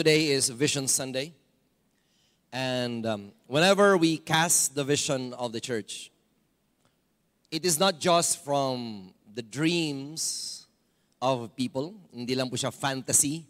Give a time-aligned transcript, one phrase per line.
[0.00, 1.30] today is Vision Sunday.
[2.54, 6.10] And um, whenever we cast the vision of the church,
[7.50, 10.66] it is not just from the dreams
[11.20, 13.44] of people, hindi lang po siya fantasy.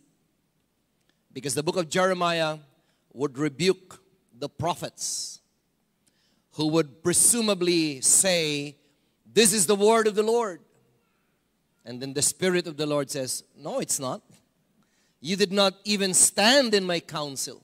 [1.32, 2.58] Because the book of Jeremiah
[3.14, 4.02] would rebuke
[4.36, 5.38] the prophets
[6.58, 8.74] who would presumably say,
[9.22, 10.58] This is the word of the Lord.
[11.86, 14.20] And then the Spirit of the Lord says, No, it's not.
[15.20, 17.62] You did not even stand in my counsel.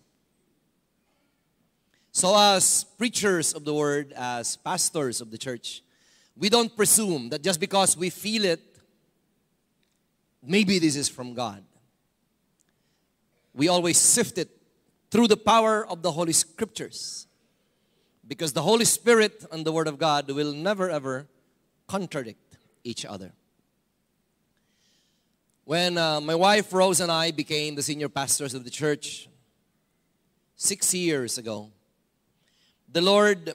[2.13, 5.83] So, as preachers of the word, as pastors of the church,
[6.37, 8.61] we don't presume that just because we feel it,
[10.43, 11.63] maybe this is from God.
[13.55, 14.51] We always sift it
[15.11, 17.27] through the power of the Holy Scriptures.
[18.27, 21.27] Because the Holy Spirit and the Word of God will never ever
[21.87, 23.33] contradict each other.
[25.67, 29.29] When uh, my wife Rose and I became the senior pastors of the church
[30.55, 31.73] six years ago,
[32.89, 33.53] the Lord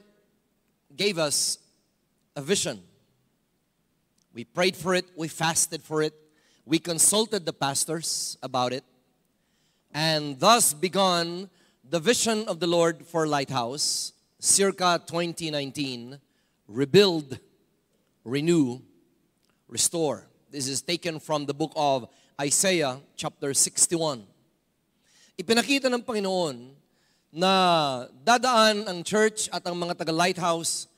[0.94, 1.58] gave us
[2.35, 2.81] a vision.
[4.33, 6.13] We prayed for it, we fasted for it,
[6.66, 8.83] we consulted the pastors about it,
[9.94, 11.50] and thus begun
[11.89, 16.19] the vision of the Lord for Lighthouse, circa 2019
[16.67, 17.39] rebuild,
[18.25, 18.81] renew,
[19.69, 20.28] restore.
[20.52, 24.27] This is taken from the book of Isaiah, chapter 61.
[25.39, 26.75] Ipinakita ng Panginoon
[27.31, 27.52] na
[28.19, 30.91] dadaan ang church at ang mga taga-lighthouse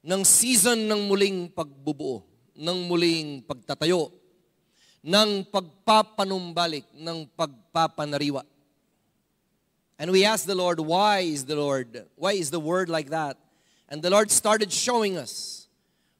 [0.00, 2.24] ng season ng muling pagbubuo,
[2.56, 4.08] ng muling pagtatayo,
[5.04, 8.48] ng pagpapanumbalik, ng pagpapanariwa.
[10.00, 13.36] And we asked the Lord, why is the Lord, why is the word like that?
[13.92, 15.55] And the Lord started showing us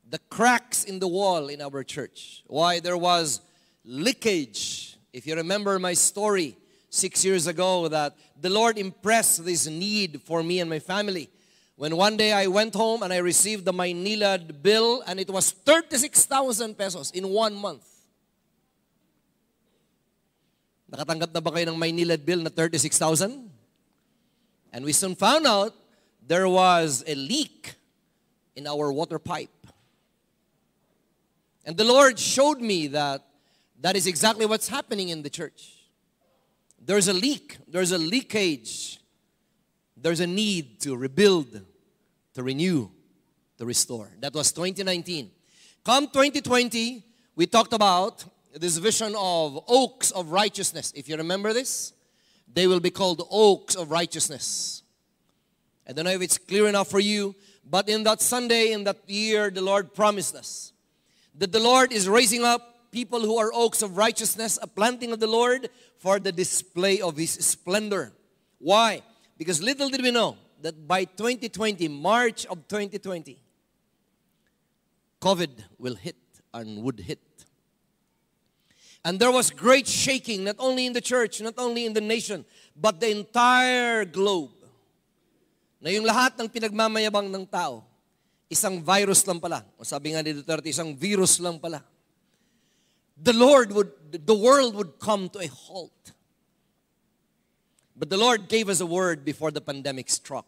[0.09, 2.43] the cracks in the wall in our church.
[2.47, 3.41] Why there was
[3.85, 4.97] leakage.
[5.13, 6.57] If you remember my story
[6.91, 11.29] six years ago, that the Lord impressed this need for me and my family.
[11.77, 15.51] When one day I went home and I received the Maynilad bill, and it was
[15.51, 17.85] 36,000 pesos in one month.
[20.91, 23.51] Nakatanggap na ba kayo ng Maynilad bill na 36,000?
[24.73, 25.75] And we soon found out
[26.27, 27.75] there was a leak
[28.55, 29.51] in our water pipe.
[31.67, 33.27] And the Lord showed me that
[33.81, 35.73] that is exactly what's happening in the church.
[36.81, 39.01] There's a leak, there's a leakage,
[39.97, 41.61] there's a need to rebuild,
[42.35, 42.89] to renew,
[43.59, 44.13] to restore.
[44.21, 45.33] That was 2019.
[45.85, 47.03] Come 2020,
[47.35, 48.25] we talked about
[48.55, 50.93] this vision of oaks of righteousness.
[50.95, 51.93] If you remember this,
[52.53, 54.85] they will be called oaks of righteousness.
[55.89, 57.35] I don't know if it's clear enough for you,
[57.69, 60.73] but in that Sunday, in that year, the Lord promised us
[61.39, 65.21] that the Lord is raising up people who are oaks of righteousness, a planting of
[65.21, 68.13] the Lord for the display of His splendor.
[68.59, 69.03] Why?
[69.37, 73.39] Because little did we know that by 2020, March of 2020,
[75.21, 76.17] COVID will hit
[76.55, 77.21] and would hit.
[79.05, 82.45] And there was great shaking, not only in the church, not only in the nation,
[82.75, 84.51] but the entire globe.
[85.81, 87.85] Na yung lahat ng pinagmamayabang ng tao,
[88.51, 89.65] isang virus lang pala.
[89.79, 91.83] O sabi nga ni Duterte, isang virus lang pala.
[93.17, 93.93] The Lord would,
[94.27, 96.13] the world would come to a halt.
[97.97, 100.45] But the Lord gave us a word before the pandemic struck.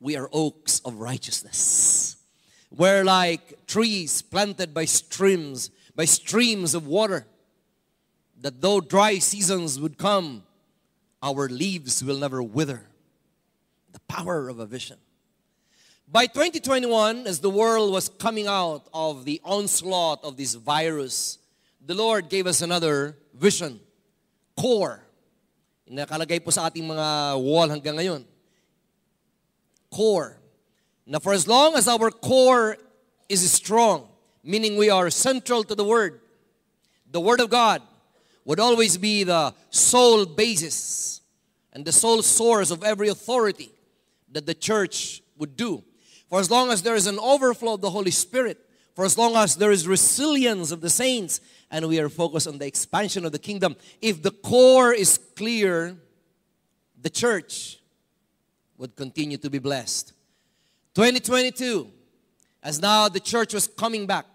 [0.00, 2.16] We are oaks of righteousness.
[2.74, 7.26] We're like trees planted by streams, by streams of water.
[8.40, 10.42] That though dry seasons would come,
[11.22, 12.88] our leaves will never wither.
[13.92, 14.98] The power of a vision.
[16.08, 21.38] By 2021, as the world was coming out of the onslaught of this virus,
[21.84, 23.80] the Lord gave us another vision.
[24.56, 25.02] Core.
[25.90, 28.22] Nakalagay po sa ating mga wall hanggang ngayon.
[29.90, 30.38] Core.
[31.06, 32.78] Now, for as long as our core
[33.28, 34.06] is strong,
[34.44, 36.20] meaning we are central to the Word,
[37.10, 37.82] the Word of God
[38.44, 41.20] would always be the sole basis
[41.72, 43.74] and the sole source of every authority
[44.30, 45.82] that the church would do.
[46.28, 48.58] For as long as there is an overflow of the Holy Spirit,
[48.94, 51.40] for as long as there is resilience of the saints,
[51.70, 55.96] and we are focused on the expansion of the kingdom, if the core is clear,
[57.00, 57.78] the church
[58.78, 60.12] would continue to be blessed.
[60.94, 61.88] 2022,
[62.62, 64.26] as now the church was coming back,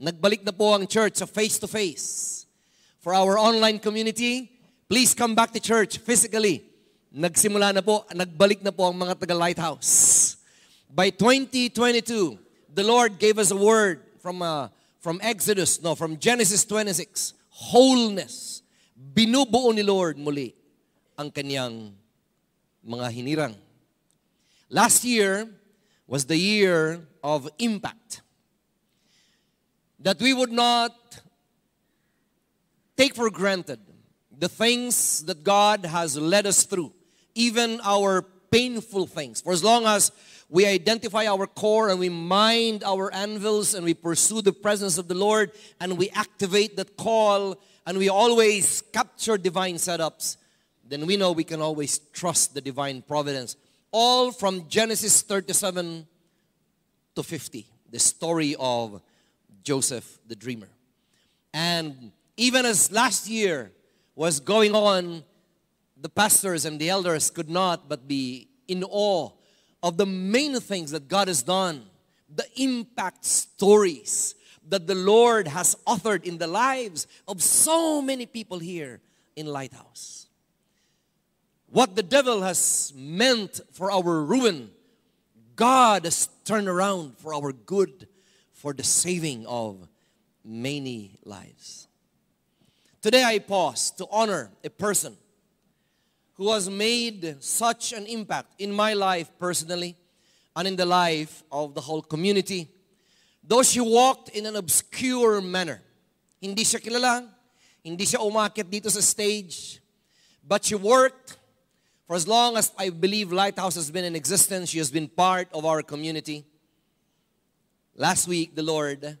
[0.00, 2.46] nagbalik na po ang church sa face-to-face.
[3.00, 4.50] For our online community,
[4.88, 6.64] please come back to church physically.
[7.12, 10.31] Nagsimula na po, nagbalik na po ang mga taga-lighthouse.
[10.94, 12.38] By 2022,
[12.74, 14.68] the Lord gave us a word from, uh,
[15.00, 17.32] from Exodus, no, from Genesis 26.
[17.48, 18.60] Wholeness.
[19.14, 20.54] Binubuo ni Lord muli
[21.16, 21.96] ang kanyang
[22.84, 23.54] mga hinirang.
[24.68, 25.48] Last year
[26.06, 28.20] was the year of impact.
[29.98, 30.92] That we would not
[32.98, 33.80] take for granted
[34.28, 36.92] the things that God has led us through,
[37.34, 38.20] even our
[38.52, 39.40] painful things.
[39.40, 40.12] For as long as
[40.48, 45.08] we identify our core and we mind our anvils and we pursue the presence of
[45.08, 45.50] the Lord
[45.80, 50.36] and we activate that call and we always capture divine setups,
[50.86, 53.56] then we know we can always trust the divine providence.
[53.90, 56.06] All from Genesis 37
[57.16, 59.00] to 50, the story of
[59.62, 60.68] Joseph the dreamer.
[61.54, 63.72] And even as last year
[64.14, 65.24] was going on,
[66.02, 69.30] the pastors and the elders could not but be in awe
[69.82, 71.84] of the main things that God has done,
[72.34, 74.34] the impact stories
[74.68, 79.00] that the Lord has authored in the lives of so many people here
[79.36, 80.26] in Lighthouse.
[81.66, 84.70] What the devil has meant for our ruin,
[85.54, 88.08] God has turned around for our good,
[88.52, 89.88] for the saving of
[90.44, 91.86] many lives.
[93.00, 95.16] Today I pause to honor a person
[96.34, 99.96] who has made such an impact in my life personally
[100.56, 102.68] and in the life of the whole community.
[103.42, 105.82] Though she walked in an obscure manner.
[106.40, 107.28] Hindi siya kilala,
[107.84, 109.80] hindi siya umakit dito sa stage,
[110.46, 111.38] but she worked
[112.12, 115.48] for as long as I believe Lighthouse has been in existence, she has been part
[115.54, 116.44] of our community.
[117.96, 119.16] Last week, the Lord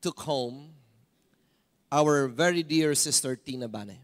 [0.00, 0.70] took home
[1.90, 3.98] our very dear sister Tina Bane.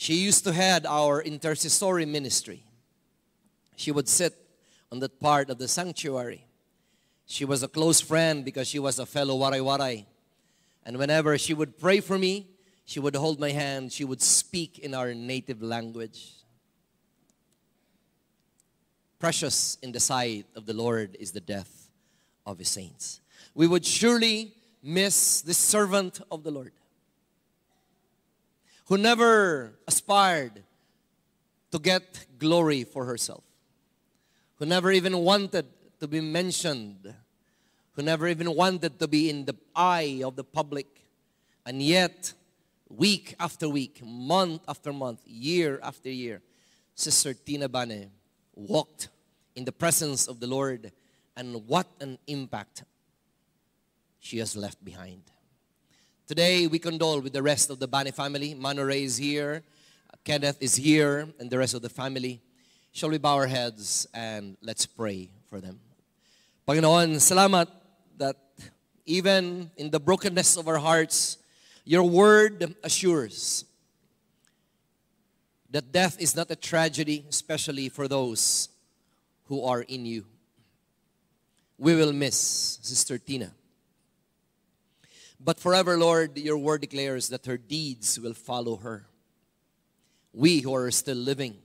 [0.00, 2.64] She used to head our intercessory ministry.
[3.76, 4.34] She would sit
[4.90, 6.46] on that part of the sanctuary.
[7.26, 10.06] She was a close friend because she was a fellow waray waray.
[10.86, 12.48] And whenever she would pray for me,
[12.86, 16.30] she would hold my hand, she would speak in our native language.
[19.18, 21.90] Precious in the sight of the Lord is the death
[22.46, 23.20] of his saints.
[23.54, 26.72] We would surely miss the servant of the Lord
[28.90, 30.64] who never aspired
[31.70, 33.44] to get glory for herself,
[34.56, 35.64] who never even wanted
[36.00, 37.14] to be mentioned,
[37.92, 40.88] who never even wanted to be in the eye of the public,
[41.64, 42.32] and yet,
[42.88, 46.42] week after week, month after month, year after year,
[46.96, 48.10] Sister Tina Bane
[48.56, 49.06] walked
[49.54, 50.90] in the presence of the Lord,
[51.36, 52.82] and what an impact
[54.18, 55.22] she has left behind.
[56.30, 58.54] Today, we condole with the rest of the Bani family.
[58.54, 59.64] Manore is here,
[60.22, 62.40] Kenneth is here, and the rest of the family.
[62.92, 65.80] Shall we bow our heads and let's pray for them?
[66.68, 67.66] Panginoon, salamat
[68.16, 68.36] that
[69.06, 71.38] even in the brokenness of our hearts,
[71.84, 73.64] your word assures
[75.68, 78.68] that death is not a tragedy, especially for those
[79.46, 80.24] who are in you.
[81.76, 83.50] We will miss Sister Tina.
[85.40, 89.08] But forever, Lord, your word declares that her deeds will follow her.
[90.34, 91.56] We who are still living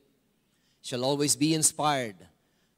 [0.81, 2.16] shall always be inspired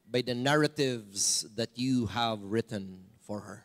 [0.09, 3.63] by the narratives that you have written for her.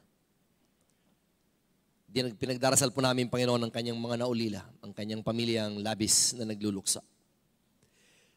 [2.12, 7.00] Pinagdarasal po namin, Panginoon, ang kanyang mga naulila, ang kanyang pamilyang labis na nagluluksa.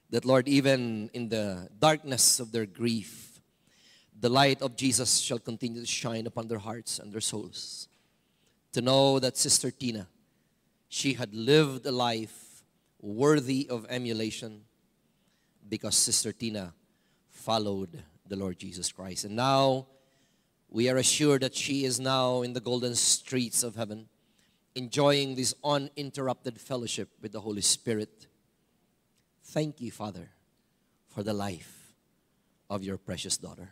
[0.09, 3.41] That, Lord, even in the darkness of their grief,
[4.15, 7.89] the light of Jesus shall continue to shine upon their hearts and their souls
[8.75, 10.05] to know that Sister Tina,
[10.89, 12.61] she had lived a life
[12.99, 14.63] worthy of emulation
[15.69, 16.73] because Sister Tina
[17.29, 19.23] followed the Lord Jesus Christ.
[19.23, 19.87] And now
[20.69, 24.09] we are assured that she is now in the golden streets of heaven,
[24.75, 28.27] enjoying this uninterrupted fellowship with the Holy Spirit.
[29.41, 30.31] Thank you, Father,
[31.07, 31.93] for the life
[32.69, 33.69] of your precious daughter.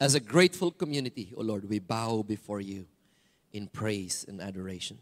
[0.00, 2.86] As a grateful community, O oh Lord, we bow before you
[3.52, 4.98] in praise and adoration.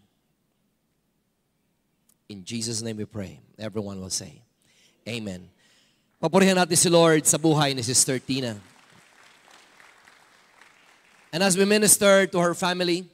[2.28, 3.40] In Jesus' name we pray.
[3.58, 4.42] Everyone will say,
[5.08, 5.48] Amen.
[6.22, 8.60] Papurihan natin si Lord sa buhay ni Sister Tina.
[11.32, 13.08] And as we minister to her family,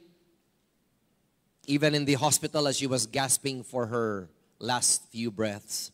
[1.65, 4.29] even in the hospital as she was gasping for her
[4.59, 5.91] last few breaths,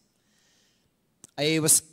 [1.37, 1.83] I was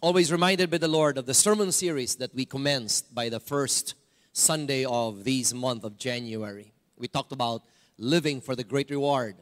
[0.00, 3.94] always reminded by the Lord of the sermon series that we commenced by the first
[4.32, 6.72] Sunday of this month of January.
[6.98, 7.62] We talked about
[7.98, 9.36] living for the great reward.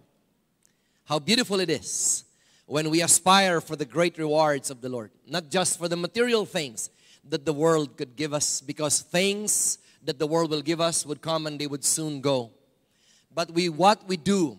[1.05, 2.25] How beautiful it is
[2.67, 6.45] when we aspire for the great rewards of the Lord, not just for the material
[6.45, 6.91] things
[7.29, 11.21] that the world could give us, because things that the world will give us would
[11.21, 12.51] come and they would soon go.
[13.35, 14.59] But we what we do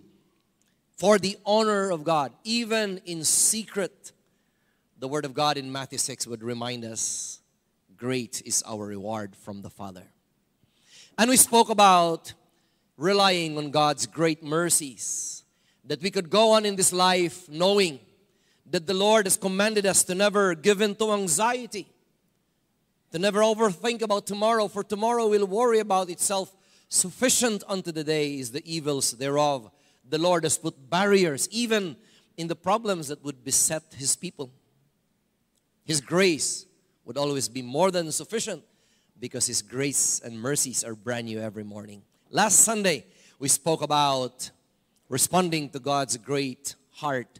[0.97, 4.11] for the honor of God, even in secret,
[4.99, 7.39] the Word of God in Matthew 6 would remind us
[7.95, 10.03] great is our reward from the Father.
[11.17, 12.33] And we spoke about
[12.97, 15.43] relying on God's great mercies,
[15.85, 17.99] that we could go on in this life knowing
[18.69, 21.87] that the Lord has commanded us to never give in to anxiety,
[23.11, 26.53] to never overthink about tomorrow, for tomorrow will worry about itself.
[26.89, 29.69] Sufficient unto the day is the evils thereof.
[30.09, 31.95] The Lord has put barriers even
[32.35, 34.51] in the problems that would beset His people.
[35.85, 36.65] His grace
[37.05, 38.63] would always be more than sufficient
[39.19, 42.01] because His grace and mercies are brand new every morning.
[42.29, 43.05] Last Sunday,
[43.39, 44.51] we spoke about
[45.07, 47.39] responding to God's great heart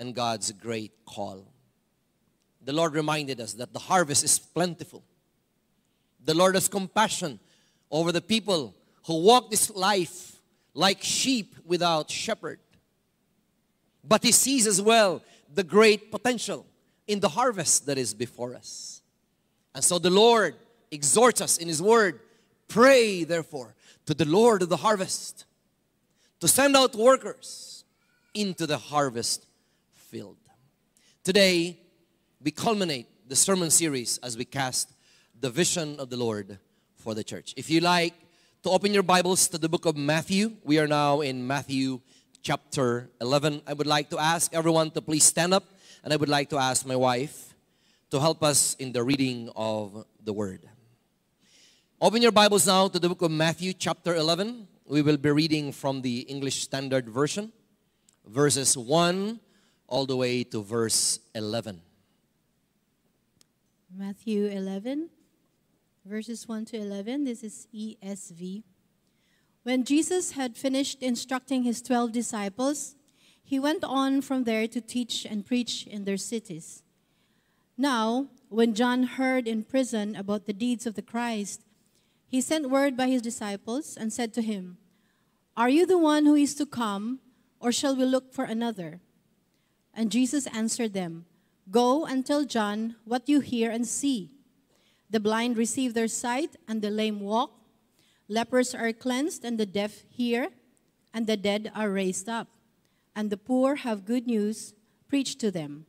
[0.00, 1.46] and God's great call.
[2.64, 5.02] The Lord reminded us that the harvest is plentiful.
[6.24, 7.40] The Lord has compassion
[7.90, 8.74] over the people
[9.06, 10.36] who walk this life
[10.72, 12.58] like sheep without shepherd.
[14.02, 15.20] But He sees as well
[15.52, 16.64] the great potential
[17.06, 19.02] in the harvest that is before us.
[19.74, 20.54] And so the Lord
[20.90, 22.20] exhorts us in His Word
[22.68, 23.74] pray, therefore,
[24.06, 25.44] to the Lord of the harvest
[26.40, 27.84] to send out workers
[28.34, 29.46] into the harvest
[29.94, 30.36] field.
[31.22, 31.78] Today,
[32.42, 34.92] we culminate the sermon series as we cast
[35.40, 36.58] the vision of the Lord
[36.96, 37.54] for the church.
[37.56, 38.14] If you like
[38.62, 42.00] to open your Bibles to the book of Matthew, we are now in Matthew
[42.42, 43.62] chapter 11.
[43.66, 45.64] I would like to ask everyone to please stand up,
[46.02, 47.54] and I would like to ask my wife
[48.10, 50.68] to help us in the reading of the word.
[52.02, 54.66] Open your Bibles now to the book of Matthew, chapter 11.
[54.86, 57.52] We will be reading from the English Standard Version,
[58.26, 59.38] verses 1
[59.86, 61.80] all the way to verse 11.
[63.96, 65.10] Matthew 11,
[66.04, 67.22] verses 1 to 11.
[67.22, 68.64] This is ESV.
[69.62, 72.96] When Jesus had finished instructing his twelve disciples,
[73.44, 76.82] he went on from there to teach and preach in their cities.
[77.78, 81.62] Now, when John heard in prison about the deeds of the Christ,
[82.32, 84.78] he sent word by his disciples and said to him,
[85.54, 87.20] Are you the one who is to come,
[87.60, 89.02] or shall we look for another?
[89.92, 91.26] And Jesus answered them,
[91.70, 94.30] Go and tell John what you hear and see.
[95.10, 97.52] The blind receive their sight, and the lame walk.
[98.28, 100.48] Lepers are cleansed, and the deaf hear,
[101.12, 102.48] and the dead are raised up.
[103.14, 104.72] And the poor have good news
[105.06, 105.84] preached to them.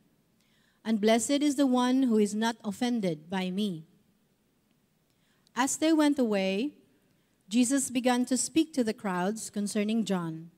[0.84, 3.86] And blessed is the one who is not offended by me.
[5.56, 6.72] As they went away,
[7.48, 10.50] Jesus began to speak to the crowds concerning John.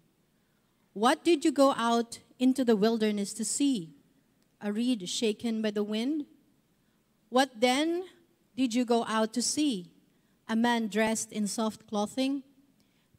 [0.94, 3.90] What did you go out into the wilderness to see?
[4.62, 6.24] A reed shaken by the wind?
[7.28, 8.04] What then
[8.56, 9.90] did you go out to see?
[10.48, 12.42] A man dressed in soft clothing?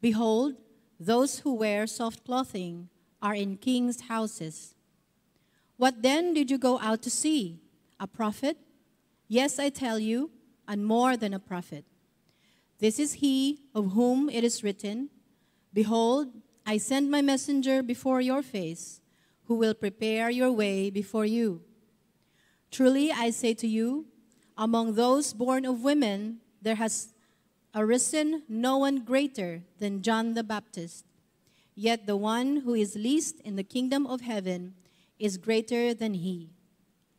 [0.00, 0.54] Behold,
[0.98, 2.88] those who wear soft clothing
[3.22, 4.74] are in kings' houses.
[5.76, 7.60] What then did you go out to see?
[8.00, 8.56] A prophet?
[9.28, 10.30] Yes, I tell you
[10.68, 11.84] and more than a prophet.
[12.78, 15.08] This is he of whom it is written,
[15.72, 16.28] Behold,
[16.66, 19.00] I send my messenger before your face,
[19.46, 21.62] who will prepare your way before you.
[22.70, 24.06] Truly I say to you,
[24.56, 27.14] among those born of women, there has
[27.74, 31.06] arisen no one greater than John the Baptist.
[31.74, 34.74] Yet the one who is least in the kingdom of heaven
[35.18, 36.50] is greater than he.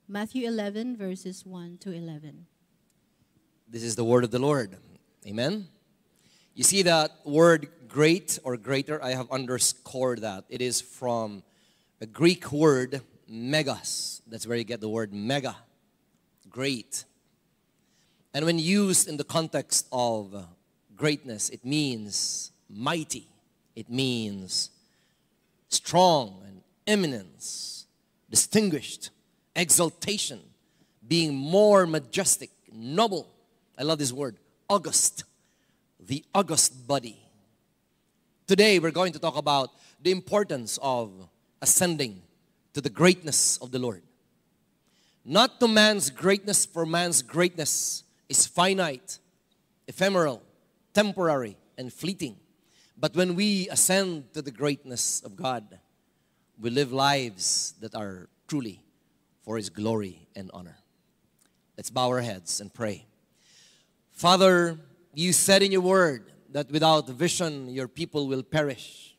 [0.08, 2.49] Matthew 11, verses 1 to 11.
[3.71, 4.75] This is the word of the Lord.
[5.27, 5.67] Amen.
[6.55, 10.45] You see that word great or greater, I have underscored that.
[10.49, 11.43] It is from
[12.01, 14.23] a Greek word, megas.
[14.25, 15.55] That's where you get the word mega,
[16.49, 17.05] great.
[18.33, 20.47] And when used in the context of
[20.95, 23.27] greatness, it means mighty,
[23.75, 24.71] it means
[25.67, 27.85] strong and eminence,
[28.31, 29.11] distinguished,
[29.55, 30.39] exaltation,
[31.07, 33.27] being more majestic, noble
[33.79, 34.36] I love this word,
[34.67, 35.24] august.
[36.01, 37.17] The august body.
[38.45, 39.69] Today we're going to talk about
[40.01, 41.12] the importance of
[41.62, 42.21] ascending
[42.74, 44.01] to the greatness of the Lord.
[45.24, 49.19] Not to man's greatness, for man's greatness is finite,
[49.88, 50.43] ephemeral,
[50.93, 52.36] temporary, and fleeting.
[52.98, 55.79] But when we ascend to the greatness of God,
[56.59, 58.83] we live lives that are truly
[59.41, 60.79] for His glory and honor.
[61.77, 63.05] Let's bow our heads and pray.
[64.19, 64.77] Father,
[65.13, 69.15] you said in your word that without vision, your people will perish.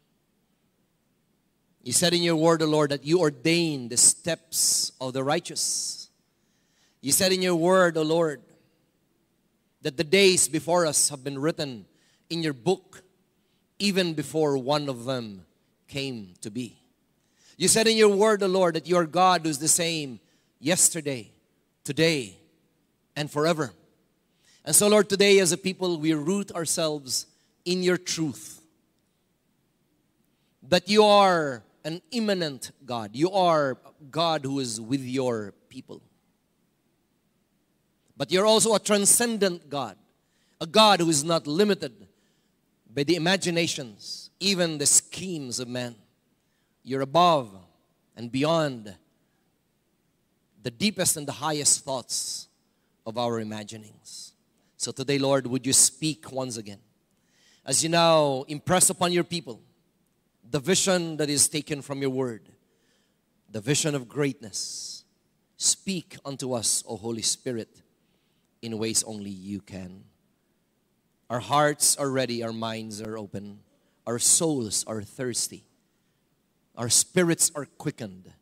[1.82, 6.10] You said in your word, O Lord, that you ordain the steps of the righteous.
[7.00, 8.42] You said in your word, O Lord,
[9.80, 11.86] that the days before us have been written
[12.28, 13.02] in your book,
[13.78, 15.46] even before one of them
[15.88, 16.76] came to be.
[17.56, 20.20] You said in your word, O Lord, that your God is the same
[20.58, 21.32] yesterday,
[21.84, 22.36] today,
[23.16, 23.72] and forever.
[24.64, 27.26] And so, Lord, today as a people, we root ourselves
[27.64, 28.60] in your truth.
[30.68, 33.10] That you are an immanent God.
[33.14, 33.78] You are
[34.10, 36.02] God who is with your people.
[38.16, 39.96] But you're also a transcendent God,
[40.60, 42.06] a God who is not limited
[42.92, 45.94] by the imaginations, even the schemes of men.
[46.82, 47.50] You're above
[48.16, 48.94] and beyond
[50.62, 52.48] the deepest and the highest thoughts
[53.06, 54.29] of our imaginings.
[54.80, 56.78] So today, Lord, would you speak once again?
[57.66, 59.60] As you now impress upon your people
[60.48, 62.48] the vision that is taken from your word,
[63.50, 65.04] the vision of greatness.
[65.58, 67.82] Speak unto us, O Holy Spirit,
[68.62, 70.04] in ways only you can.
[71.28, 73.60] Our hearts are ready, our minds are open,
[74.06, 75.62] our souls are thirsty,
[76.74, 78.32] our spirits are quickened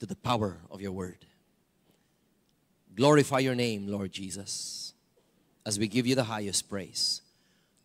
[0.00, 1.26] to the power of your word.
[2.94, 4.83] Glorify your name, Lord Jesus,
[5.66, 7.20] as we give you the highest praise.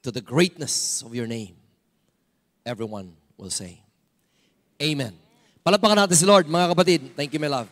[0.04, 1.56] To the greatness of your name,
[2.66, 3.82] everyone will say,
[4.82, 5.12] Amen.
[5.66, 7.02] Palapakan natin si Lord, mga kapatid.
[7.20, 7.68] Thank you, my love.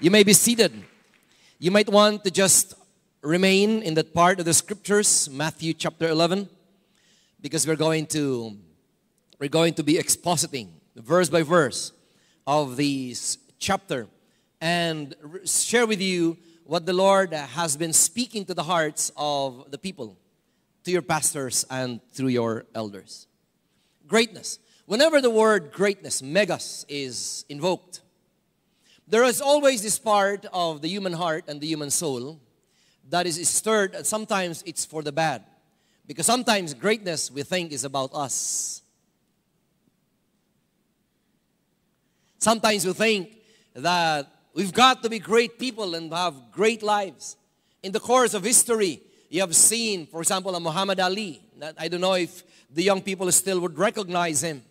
[0.00, 0.72] You may be seated.
[1.58, 2.74] You might want to just
[3.22, 6.48] remain in that part of the scriptures, Matthew chapter 11,
[7.40, 8.52] because we're going to
[9.38, 11.92] we're going to be expositing verse by verse
[12.46, 14.06] of this chapter
[14.60, 19.78] and share with you what the Lord has been speaking to the hearts of the
[19.78, 20.16] people,
[20.84, 23.26] to your pastors and through your elders.
[24.06, 24.58] Greatness.
[24.86, 28.00] Whenever the word greatness, megas, is invoked,
[29.06, 32.40] there is always this part of the human heart and the human soul
[33.10, 35.42] that is stirred, and sometimes it's for the bad.
[36.06, 38.82] Because sometimes greatness we think is about us.
[42.38, 43.36] Sometimes we think
[43.74, 47.36] that we've got to be great people and have great lives.
[47.82, 51.42] In the course of history, you have seen, for example, a Muhammad Ali.
[51.78, 54.62] I don't know if the young people still would recognize him.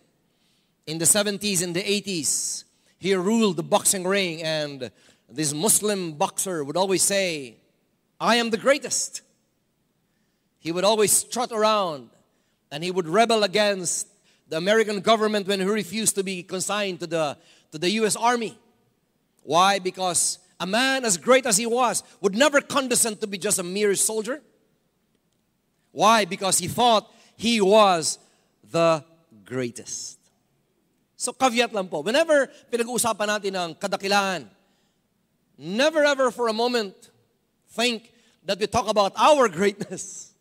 [0.86, 2.64] In the 70s and the 80s,
[2.98, 4.90] he ruled the boxing ring, and
[5.28, 7.56] this Muslim boxer would always say,
[8.20, 9.22] I am the greatest.
[10.60, 12.10] He would always strut around
[12.70, 14.06] and he would rebel against
[14.48, 17.36] the American government when he refused to be consigned to the,
[17.72, 18.56] to the US Army.
[19.42, 19.78] Why?
[19.78, 23.62] Because a man as great as he was would never condescend to be just a
[23.62, 24.40] mere soldier.
[25.90, 26.24] Why?
[26.24, 28.18] Because he thought he was
[28.70, 29.04] the
[29.44, 30.18] greatest.
[31.16, 34.48] So caveat lang po, whenever pinag-uusapan natin ang kadakilaan,
[35.58, 36.94] never ever for a moment
[37.70, 38.10] think
[38.44, 40.32] that we talk about our greatness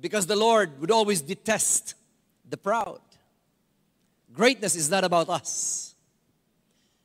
[0.00, 1.94] because the Lord would always detest
[2.48, 3.00] the proud.
[4.32, 5.89] Greatness is not about us.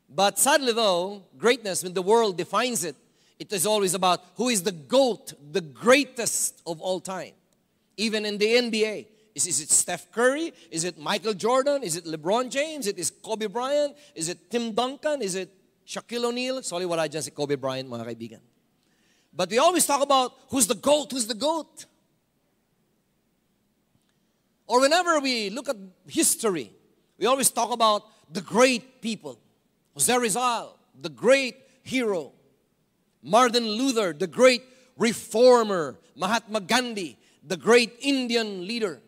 [0.09, 2.95] But sadly, though, greatness, when the world defines it,
[3.39, 7.33] it is always about who is the GOAT, the greatest of all time.
[7.97, 10.53] Even in the NBA, is, is it Steph Curry?
[10.71, 11.83] Is it Michael Jordan?
[11.83, 12.87] Is it LeBron James?
[12.87, 13.95] Is it Kobe Bryant?
[14.15, 15.21] Is it Tim Duncan?
[15.21, 15.49] Is it
[15.85, 16.63] Shaquille O'Neal?
[16.63, 18.39] Sorry, wala dyan si Kobe Bryant, mga kaibigan.
[19.33, 21.85] But we always talk about who's the GOAT, who's the GOAT.
[24.67, 25.75] Or whenever we look at
[26.07, 26.71] history,
[27.17, 29.37] we always talk about the great people.
[29.95, 32.31] Jose Rizal, the great hero.
[33.23, 34.61] Martin Luther, the great
[34.97, 35.97] reformer.
[36.15, 39.01] Mahatma Gandhi, the great Indian leader.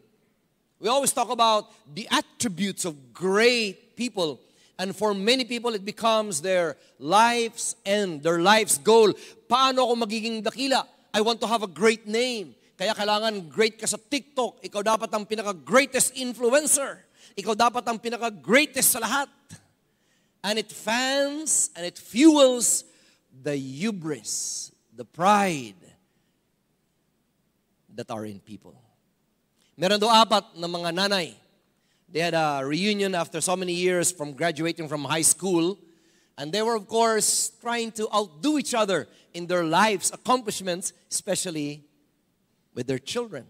[0.79, 4.41] We always talk about the attributes of great people
[4.77, 9.09] And for many people, it becomes their life's end, their life's goal.
[9.49, 10.85] Paano ako magiging dakila?
[11.09, 12.53] I want to have a great name.
[12.77, 14.61] Kaya kailangan great ka sa TikTok.
[14.61, 17.09] Ikaw dapat ang pinaka-greatest influencer.
[17.33, 19.33] Ikaw dapat ang pinaka-greatest sa lahat.
[20.47, 22.87] And it fans and it fuels
[23.43, 25.75] the hubris, the pride
[27.93, 28.79] that are in people.
[29.75, 31.35] Meron do apat na mga nanay
[32.09, 35.77] they had a reunion after so many years from graduating from high school.
[36.37, 41.83] And they were, of course, trying to outdo each other in their lives' accomplishments, especially
[42.73, 43.45] with their children.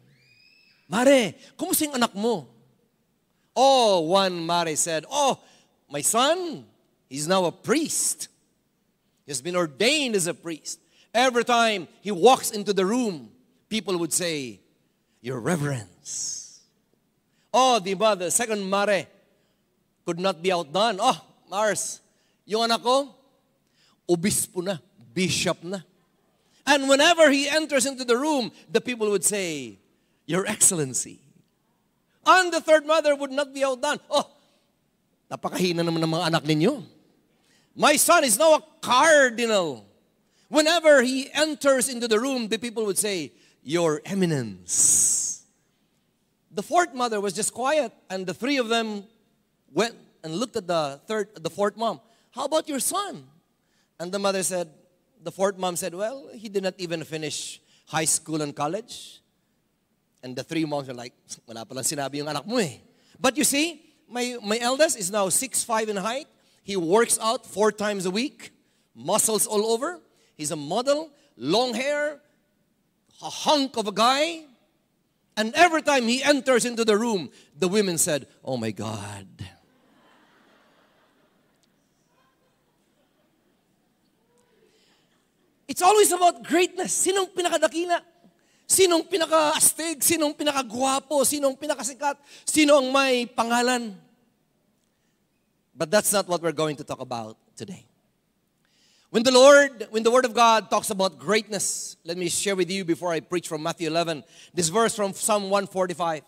[0.89, 2.47] Mare, kumusta anak mo?
[3.55, 5.37] Oh, one Mare said, Oh,
[5.91, 6.65] my son,
[7.09, 8.27] he's now a priest.
[9.25, 10.79] He's been ordained as a priest.
[11.13, 13.29] Every time he walks into the room,
[13.69, 14.59] people would say,
[15.21, 16.61] Your Reverence.
[17.53, 19.07] Oh, di ba, the second mare
[20.05, 20.99] could not be outdone.
[21.01, 21.99] Oh, Mars,
[22.45, 23.15] yung anak ko,
[24.07, 24.77] obispo na,
[25.13, 25.83] bishop na.
[26.67, 29.79] And whenever he enters into the room, the people would say,
[30.27, 31.19] Your Excellency.
[32.27, 33.99] And the third mother would not be outdone.
[34.11, 34.27] Oh,
[35.31, 36.83] napakahina naman ng mga anak ninyo.
[37.77, 39.85] My son is now a cardinal.
[40.49, 45.45] Whenever he enters into the room, the people would say, Your Eminence.
[46.51, 49.03] The fourth mother was just quiet, and the three of them
[49.71, 52.01] went and looked at the third, the fourth mom.
[52.31, 53.27] How about your son?
[53.99, 54.69] And the mother said,
[55.21, 59.21] the fourth mom said, Well, he did not even finish high school and college.
[60.23, 61.13] And the three moms are like,
[61.45, 62.79] wala palang sinabi yung anak mo eh.
[63.19, 66.27] But you see, my, my eldest is now six five in height.
[66.67, 68.51] He works out four times a week,
[68.91, 70.03] muscles all over.
[70.35, 72.19] He's a model, long hair,
[73.23, 74.43] a hunk of a guy.
[75.39, 79.31] And every time he enters into the room, the women said, Oh my God.
[85.69, 86.91] It's always about greatness.
[86.91, 88.03] Sinong pinakadakila?
[88.67, 90.03] Sinong pinaka-astig?
[90.03, 91.23] Sinong pinaka-gwapo?
[91.23, 92.19] Sinong pinakasikat?
[92.43, 94.06] Sino ang may pangalan?
[95.77, 97.85] But that's not what we're going to talk about today.
[99.09, 102.69] When the Lord, when the Word of God talks about greatness, let me share with
[102.69, 106.23] you before I preach from Matthew 11, this verse from Psalm 145.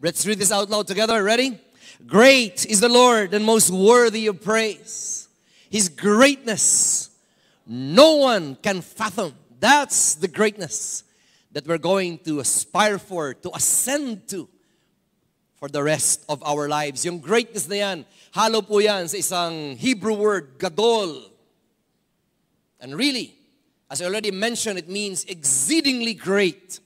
[0.00, 1.22] Let's read this out loud together.
[1.22, 1.58] Ready?
[2.06, 5.28] Great is the Lord and most worthy of praise.
[5.68, 7.10] His greatness
[7.66, 9.34] no one can fathom.
[9.58, 11.04] That's the greatness
[11.52, 14.48] that we're going to aspire for, to ascend to
[15.56, 17.04] for the rest of our lives.
[17.04, 21.30] Yung greatness na yan, halo po yan sa isang Hebrew word, gadol.
[22.82, 23.30] And really,
[23.86, 26.82] as I already mentioned, it means exceedingly great.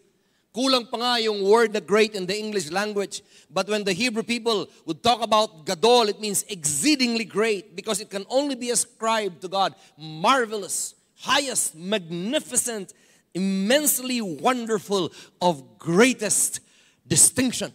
[0.52, 3.24] Kulang pa nga yung word na great in the English language.
[3.48, 8.12] But when the Hebrew people would talk about gadol, it means exceedingly great because it
[8.12, 9.72] can only be ascribed to God.
[9.96, 12.92] Marvelous, highest, magnificent,
[13.32, 16.61] immensely wonderful, of greatest
[17.08, 17.72] distinction.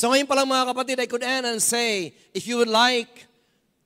[0.00, 3.28] So ngayon pa lang mga kapatid, I could end and say, if you would like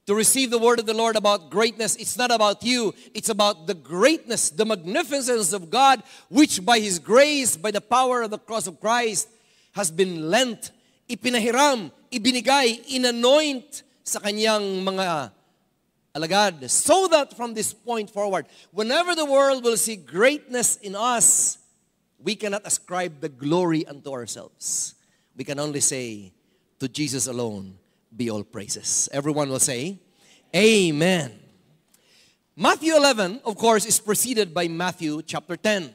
[0.07, 2.95] to receive the word of the Lord about greatness, it's not about you.
[3.19, 8.23] It's about the greatness, the magnificence of God, which by His grace, by the power
[8.23, 9.27] of the cross of Christ,
[9.75, 10.71] has been lent,
[11.11, 15.35] ipinahiram, ibinigay, inanoint sa kanyang mga
[16.15, 16.71] alagad.
[16.71, 21.59] So that from this point forward, whenever the world will see greatness in us,
[22.23, 24.95] we cannot ascribe the glory unto ourselves.
[25.37, 26.33] We can only say,
[26.79, 27.79] to Jesus alone
[28.15, 29.09] be all praises.
[29.13, 29.99] Everyone will say,
[30.55, 31.33] Amen.
[32.57, 35.93] Matthew 11, of course, is preceded by Matthew chapter 10.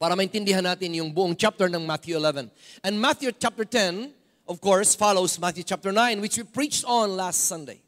[0.00, 2.50] Para maintindihan natin yung buong chapter ng Matthew 11.
[2.82, 4.14] And Matthew chapter 10,
[4.48, 7.82] of course, follows Matthew chapter 9, which we preached on last Sunday.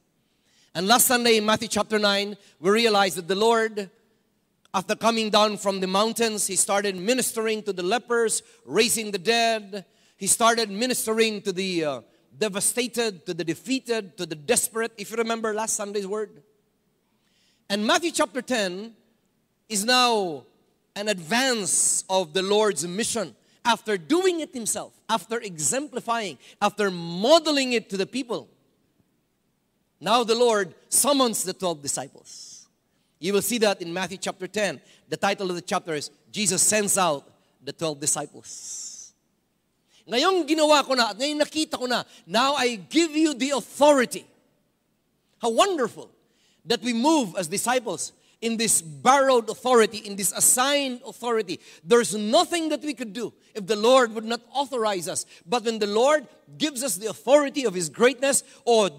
[0.74, 3.88] And last Sunday in Matthew chapter 9, we realized that the Lord,
[4.74, 9.86] after coming down from the mountains, He started ministering to the lepers, raising the dead.
[10.20, 12.00] He started ministering to the uh,
[12.38, 16.42] devastated, to the defeated, to the desperate, if you remember last Sunday's word.
[17.70, 18.92] And Matthew chapter 10
[19.70, 20.44] is now
[20.94, 23.34] an advance of the Lord's mission.
[23.64, 28.46] After doing it himself, after exemplifying, after modeling it to the people,
[30.02, 32.68] now the Lord summons the 12 disciples.
[33.20, 34.82] You will see that in Matthew chapter 10.
[35.08, 37.26] The title of the chapter is Jesus sends out
[37.64, 38.89] the 12 disciples.
[40.10, 44.26] Ngayong ginawa ko na at ngayong nakita ko na, now I give you the authority.
[45.38, 46.10] How wonderful
[46.66, 51.60] that we move as disciples in this borrowed authority, in this assigned authority.
[51.84, 55.26] There's nothing that we could do if the Lord would not authorize us.
[55.46, 56.26] But when the Lord
[56.58, 58.90] gives us the authority of His greatness, or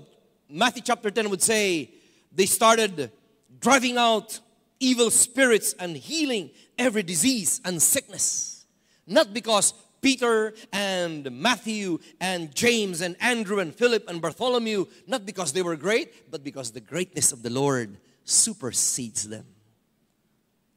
[0.50, 1.89] Matthew chapter 10 would say,
[2.32, 3.12] they started
[3.60, 4.39] driving out
[4.80, 8.65] evil spirits and healing every disease and sickness.
[9.08, 15.54] Not because Peter and Matthew and James and Andrew and Philip and Bartholomew, not because
[15.54, 19.46] they were great, but because the greatness of the Lord supersedes them.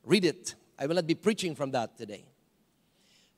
[0.05, 0.55] Read it.
[0.79, 2.25] I will not be preaching from that today.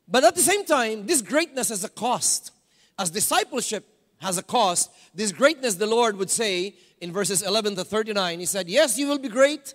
[0.09, 2.53] But at the same time, this greatness has a cost.
[2.99, 3.85] As discipleship
[4.19, 8.47] has a cost, this greatness, the Lord would say in verses 11 to 39, He
[8.47, 9.75] said, Yes, you will be great.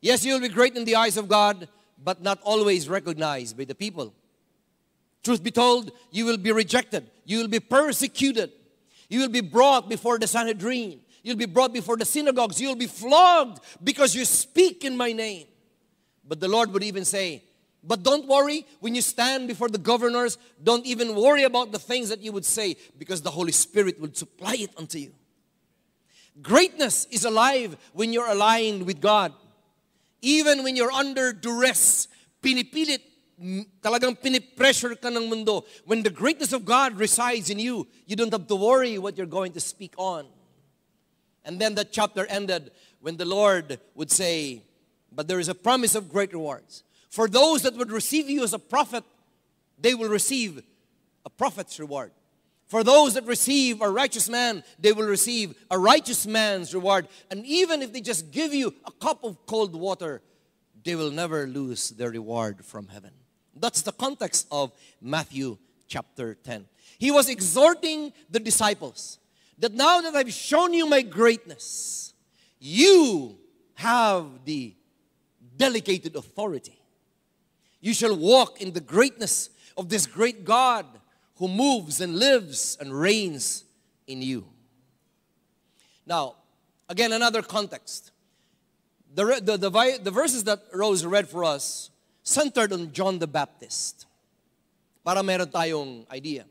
[0.00, 1.68] Yes, you will be great in the eyes of God,
[2.02, 4.14] but not always recognized by the people.
[5.24, 7.10] Truth be told, you will be rejected.
[7.24, 8.52] You will be persecuted.
[9.08, 11.00] You will be brought before the Sanhedrin.
[11.22, 12.60] You'll be brought before the synagogues.
[12.60, 15.46] You'll be flogged because you speak in my name.
[16.28, 17.42] But the Lord would even say,
[17.82, 22.10] but don't worry when you stand before the governors, don't even worry about the things
[22.10, 25.12] that you would say because the Holy Spirit will supply it unto you.
[26.42, 29.32] Greatness is alive when you're aligned with God.
[30.20, 32.08] Even when you're under duress,
[32.42, 33.00] pinipilit
[33.82, 35.64] talagang pinipressure ka ng mundo.
[35.84, 39.26] When the greatness of God resides in you, you don't have to worry what you're
[39.26, 40.26] going to speak on.
[41.44, 42.70] And then the chapter ended
[43.00, 44.62] when the Lord would say,
[45.12, 46.82] But there is a promise of great rewards.
[47.10, 49.04] For those that would receive you as a prophet,
[49.78, 50.62] they will receive
[51.24, 52.12] a prophet's reward.
[52.66, 57.08] For those that receive a righteous man, they will receive a righteous man's reward.
[57.30, 60.22] And even if they just give you a cup of cold water,
[60.82, 63.12] they will never lose their reward from heaven.
[63.56, 66.66] That's the context of Matthew chapter 10.
[66.98, 69.18] He was exhorting the disciples
[69.58, 72.14] that now that I've shown you my greatness,
[72.58, 73.38] you
[73.74, 74.74] have the
[75.56, 76.78] delegated authority.
[77.80, 80.86] You shall walk in the greatness of this great God
[81.36, 83.64] who moves and lives and reigns
[84.06, 84.46] in you.
[86.06, 86.36] Now,
[86.88, 88.10] again, another context.
[89.14, 91.90] The, the, the, the verses that Rose read for us
[92.24, 94.06] centered on John the Baptist.
[95.04, 96.46] Para meron tayong idea.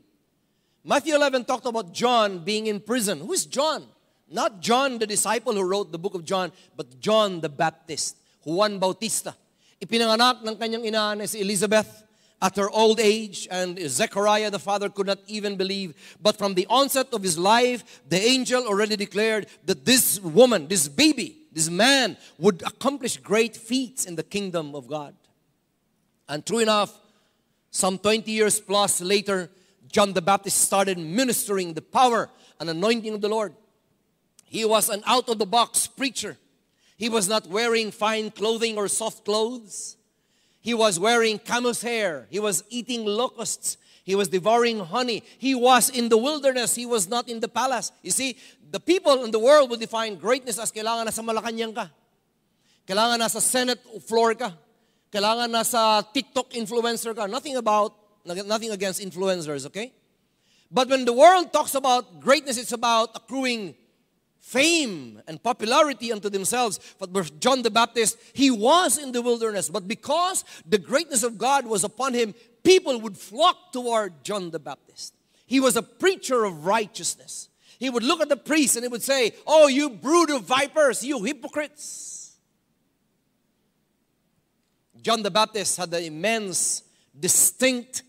[0.84, 3.18] Matthew 11 talked about John being in prison.
[3.18, 3.84] Who is John?
[4.30, 8.78] Not John the disciple who wrote the book of John, but John the Baptist, Juan
[8.78, 9.34] Bautista.
[9.82, 12.04] Ipinanganak ng kanyang ina na si Elizabeth
[12.40, 15.94] at her old age, and Zechariah the father could not even believe.
[16.20, 20.86] But from the onset of his life, the angel already declared that this woman, this
[20.86, 25.14] baby, this man would accomplish great feats in the kingdom of God.
[26.28, 26.98] And true enough,
[27.70, 29.50] some 20 years plus later,
[29.90, 33.54] John the Baptist started ministering the power and anointing of the Lord.
[34.44, 36.36] He was an out of the box preacher.
[36.96, 39.96] He was not wearing fine clothing or soft clothes.
[40.60, 42.26] He was wearing camel's hair.
[42.30, 43.76] He was eating locusts.
[44.04, 45.22] He was devouring honey.
[45.38, 46.74] He was in the wilderness.
[46.74, 47.90] He was not in the palace.
[48.02, 48.36] You see,
[48.70, 51.90] the people in the world would define greatness as kailangan nasa Malacanang ka.
[52.86, 54.52] Kailangan nasa Senate floor ka.
[55.14, 57.30] Kailangan nasa TikTok influencer ka.
[57.30, 57.94] Nothing about,
[58.26, 59.94] nothing against influencers, okay?
[60.74, 63.76] But when the world talks about greatness, it's about accruing
[64.40, 66.80] fame and popularity unto themselves.
[66.98, 69.68] But with John the Baptist, he was in the wilderness.
[69.68, 74.58] But because the greatness of God was upon him, people would flock toward John the
[74.58, 75.14] Baptist.
[75.46, 77.48] He was a preacher of righteousness.
[77.78, 81.04] He would look at the priests and he would say, Oh, you brood of vipers,
[81.04, 82.13] you hypocrites.
[85.04, 86.82] John the Baptist had the immense,
[87.18, 88.02] distinct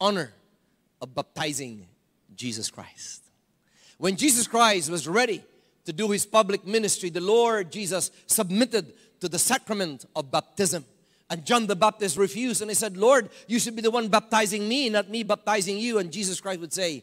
[0.00, 0.32] honor
[1.02, 1.88] of baptizing
[2.36, 3.24] Jesus Christ.
[3.98, 5.42] When Jesus Christ was ready
[5.84, 10.84] to do his public ministry, the Lord Jesus submitted to the sacrament of baptism.
[11.30, 14.68] And John the Baptist refused and he said, Lord, you should be the one baptizing
[14.68, 15.98] me, not me baptizing you.
[15.98, 17.02] And Jesus Christ would say,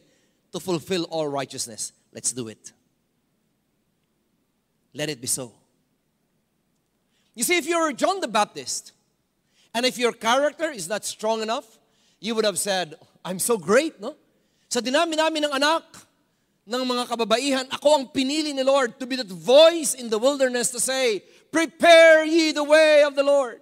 [0.52, 2.72] To fulfill all righteousness, let's do it.
[4.94, 5.52] Let it be so.
[7.34, 8.92] You see, if you're John the Baptist,
[9.74, 11.78] and if your character is not strong enough,
[12.20, 14.16] you would have said, I'm so great, no?
[14.68, 15.84] Sa dinami namin ng anak,
[16.66, 20.70] ng mga kababaihan, ako ang pinili ni Lord to be that voice in the wilderness
[20.70, 23.60] to say, Prepare ye the way of the Lord.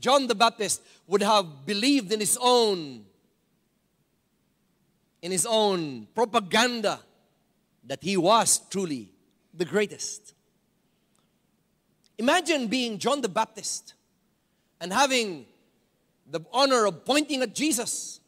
[0.00, 3.04] John the Baptist would have believed in his own
[5.22, 7.00] in his own propaganda
[7.84, 9.10] that he was truly
[9.54, 10.34] the greatest.
[12.18, 13.94] Imagine being John the Baptist
[14.80, 15.46] and having
[16.30, 18.20] the honor of pointing at Jesus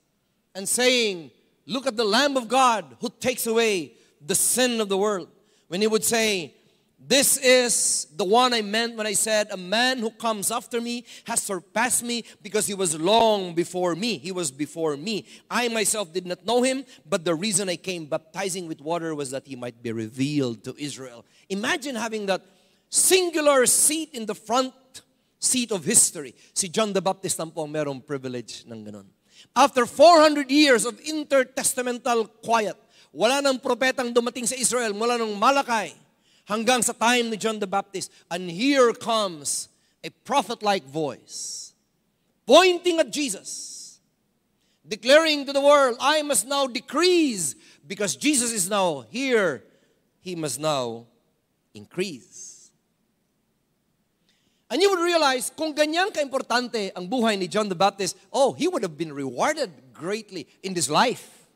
[0.55, 1.31] and saying,
[1.67, 3.93] Look at the Lamb of God who takes away
[4.25, 5.29] the sin of the world.
[5.69, 6.55] When he would say,
[6.99, 11.05] This is the one I meant when I said, A man who comes after me
[11.27, 14.17] has surpassed me because he was long before me.
[14.17, 15.27] He was before me.
[15.51, 19.31] I myself did not know him, but the reason I came baptizing with water was
[19.33, 21.27] that he might be revealed to Israel.
[21.51, 22.47] Imagine having that
[22.89, 24.73] singular seat in the front
[25.39, 26.35] seat of history.
[26.53, 29.09] Si John the Baptist ang po merong privilege ng ganun.
[29.55, 32.77] After 400 years of intertestamental quiet,
[33.15, 35.95] wala nang propetang dumating sa Israel mula nung Malakay
[36.45, 38.11] hanggang sa time ni John the Baptist.
[38.29, 39.71] And here comes
[40.03, 41.69] a prophet-like voice
[42.49, 44.01] pointing at Jesus,
[44.81, 47.55] declaring to the world, I must now decrease
[47.87, 49.63] because Jesus is now here.
[50.21, 51.07] He must now
[51.75, 52.48] increase.
[54.71, 58.69] And you would realize, kung ganyan ka-importante ang buhay ni John the Baptist, oh, he
[58.69, 61.49] would have been rewarded greatly in this life.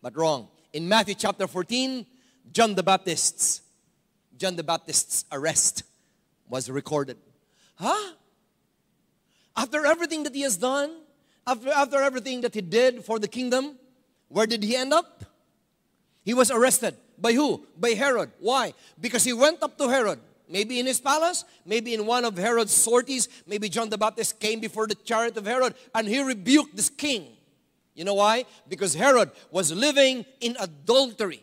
[0.00, 0.48] But wrong.
[0.72, 2.06] In Matthew chapter 14,
[2.52, 3.60] John the Baptist's
[4.36, 5.84] John the Baptist's arrest
[6.48, 7.16] was recorded.
[7.76, 8.12] Huh?
[9.56, 10.90] After everything that he has done,
[11.46, 13.78] after, after everything that he did for the kingdom,
[14.28, 15.24] where did he end up?
[16.24, 16.96] He was arrested.
[17.16, 17.64] By who?
[17.78, 18.32] By Herod.
[18.40, 18.74] Why?
[19.00, 20.18] Because he went up to Herod
[20.54, 24.60] Maybe in his palace, maybe in one of Herod's sorties, maybe John the Baptist came
[24.60, 27.26] before the chariot of Herod and he rebuked this king.
[27.96, 28.44] You know why?
[28.68, 31.42] Because Herod was living in adultery.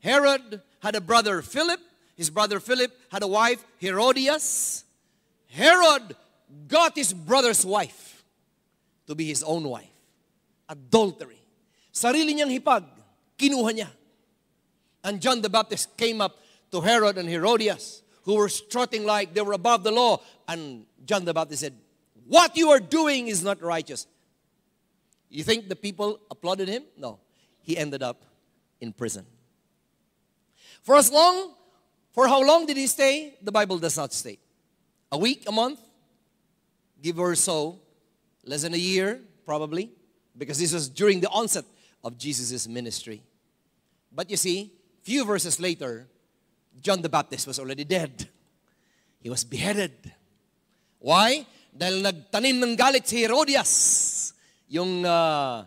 [0.00, 1.80] Herod had a brother Philip.
[2.16, 4.84] His brother Philip had a wife, Herodias.
[5.48, 6.14] Herod
[6.68, 8.22] got his brother's wife
[9.06, 9.88] to be his own wife.
[10.68, 11.40] Adultery.
[11.94, 12.84] Sarili niyang hipag,
[13.38, 13.88] kinuha niya.
[15.02, 16.36] And John the Baptist came up
[16.72, 20.20] to Herod and Herodias, who were strutting like they were above the law.
[20.48, 21.74] And John the Baptist said,
[22.26, 24.06] What you are doing is not righteous.
[25.28, 26.84] You think the people applauded him?
[26.96, 27.18] No.
[27.62, 28.22] He ended up
[28.80, 29.26] in prison.
[30.82, 31.52] For as long,
[32.12, 33.36] for how long did he stay?
[33.42, 34.40] The Bible does not state.
[35.10, 35.80] A week, a month,
[37.02, 37.80] give or so,
[38.44, 39.90] less than a year, probably,
[40.36, 41.64] because this was during the onset
[42.04, 43.22] of Jesus' ministry.
[44.12, 46.08] But you see, few verses later,
[46.82, 48.28] John the Baptist was already dead.
[49.20, 49.92] He was beheaded.
[51.00, 51.46] Why?
[51.76, 54.32] Dahil nagtanim ng galit si Herodias,
[54.70, 55.66] yung uh,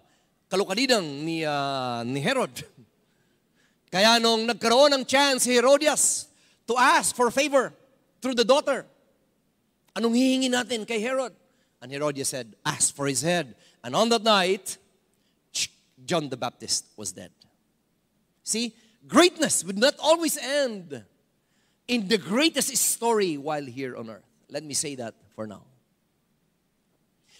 [0.50, 2.52] kalukadidang ni, uh, ni Herod.
[3.91, 6.30] Kaya nung nagkaroon ng chance si Herodias
[6.65, 7.74] to ask for favor
[8.22, 8.86] through the daughter,
[9.93, 11.34] anong hihingi natin kay Herod?
[11.82, 13.56] And Herodias said, ask for his head.
[13.84, 14.78] And on that night,
[16.06, 17.32] John the Baptist was dead.
[18.43, 18.74] See,
[19.08, 21.04] greatness would not always end
[21.88, 24.26] in the greatest story while here on earth.
[24.50, 25.64] Let me say that for now.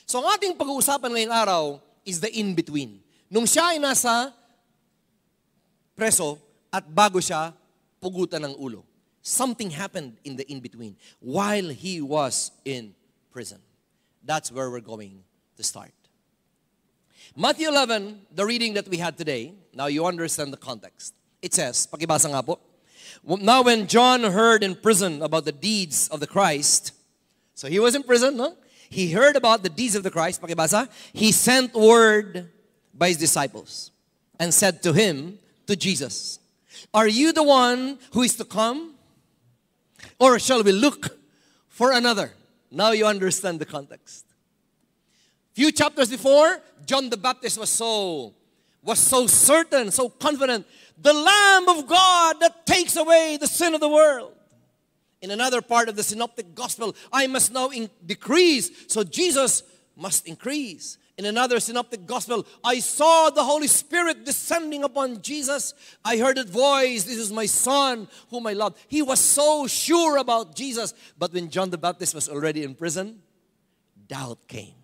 [0.06, 1.64] So ang ating pag-uusapan ngayong araw
[2.02, 2.98] is the in-between.
[3.30, 4.34] Nung siya ay nasa
[5.94, 6.42] preso
[6.74, 7.54] at bago siya
[8.02, 8.82] pugutan ng ulo.
[9.22, 12.96] Something happened in the in-between while he was in
[13.30, 13.62] prison.
[14.26, 15.22] That's where we're going
[15.58, 15.94] to start.
[17.36, 21.14] Matthew 11, the reading that we had today, now you understand the context.
[21.42, 22.60] It says, pakibasa nga po,
[23.24, 26.94] Now when John heard in prison about the deeds of the Christ,
[27.56, 28.56] so he was in prison, no?
[28.90, 32.50] He heard about the deeds of the Christ, pakibasa, he sent word
[32.94, 33.92] by his disciples
[34.40, 36.40] and said to him, to Jesus,
[36.94, 38.96] Are you the one who is to come?
[40.20, 41.18] Or shall we look
[41.68, 42.32] for another?
[42.72, 44.26] Now you understand the context.
[45.54, 48.34] Few chapters before, John the Baptist was so
[48.82, 50.66] was so certain, so confident,
[51.02, 54.34] the Lamb of God that takes away the sin of the world.
[55.22, 59.64] In another part of the synoptic gospel, I must now in- decrease, so Jesus
[59.96, 60.98] must increase.
[61.20, 65.74] In another synoptic gospel, I saw the Holy Spirit descending upon Jesus.
[66.06, 68.80] I heard a voice, This is my Son whom I love.
[68.88, 70.94] He was so sure about Jesus.
[71.18, 73.20] But when John the Baptist was already in prison,
[74.08, 74.80] doubt came.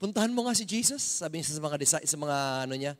[0.00, 1.76] Puntahan mo nga si Jesus, sabi niya sa mga,
[2.08, 2.96] sa mga ano niya,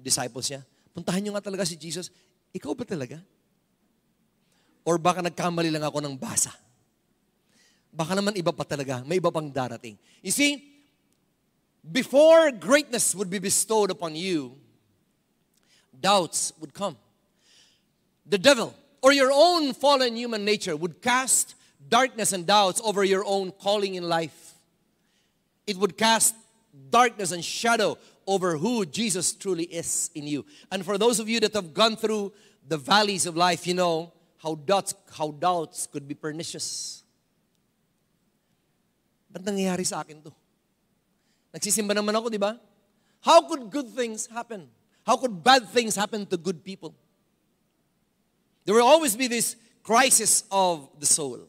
[0.00, 0.62] disciples niya.
[0.94, 2.10] Puntahan niyo nga talaga si Jesus.
[2.54, 3.18] Ikaw ba talaga?
[4.86, 6.52] Or baka nagkamali lang ako ng basa.
[7.90, 9.02] Baka naman iba pa talaga.
[9.06, 9.98] May iba pang darating.
[10.22, 10.62] You see,
[11.80, 14.54] before greatness would be bestowed upon you,
[15.94, 16.96] doubts would come.
[18.26, 21.54] The devil or your own fallen human nature would cast
[21.88, 24.54] darkness and doubts over your own calling in life.
[25.66, 26.34] It would cast
[26.90, 30.44] darkness and shadow over who Jesus truly is in you.
[30.70, 32.32] And for those of you that have gone through
[32.66, 37.02] the valleys of life, you know how doubts, how doubts could be pernicious.
[39.32, 40.32] Ba't nangyayari sa akin to?
[41.54, 42.60] Nagsisimba naman ako, di ba?
[43.20, 44.68] How could good things happen?
[45.06, 46.94] How could bad things happen to good people?
[48.64, 51.40] There will always be this crisis of the soul.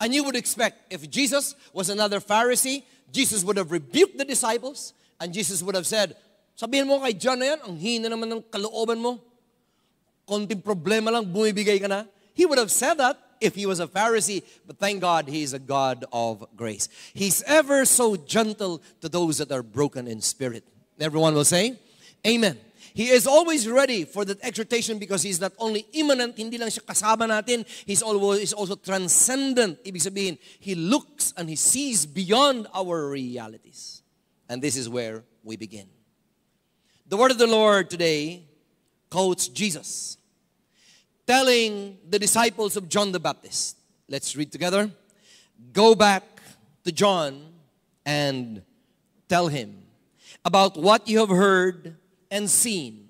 [0.00, 4.92] And you would expect if Jesus was another Pharisee, Jesus would have rebuked the disciples
[5.20, 6.16] and Jesus would have said,
[6.56, 9.20] sabihin mo kay John na yan, ang hina naman ng kalooban mo.
[10.28, 12.04] Konting problema lang, bumibigay ka na.
[12.34, 15.58] He would have said that if he was a Pharisee, but thank God he's a
[15.58, 16.88] God of grace.
[17.12, 20.64] He's ever so gentle to those that are broken in spirit.
[21.00, 21.78] Everyone will say,
[22.26, 22.58] Amen.
[22.94, 26.84] He is always ready for that exhortation because He's not only immanent, hindi lang siya
[26.84, 29.82] kasama natin, He's always also transcendent.
[29.82, 34.01] Ibig sabihin, He looks and He sees beyond our realities.
[34.52, 35.86] And this is where we begin.
[37.06, 38.42] The word of the Lord today
[39.08, 40.18] quotes Jesus
[41.26, 43.78] telling the disciples of John the Baptist.
[44.10, 44.90] Let's read together.
[45.72, 46.22] Go back
[46.84, 47.54] to John
[48.04, 48.60] and
[49.26, 49.84] tell him
[50.44, 51.96] about what you have heard
[52.30, 53.08] and seen.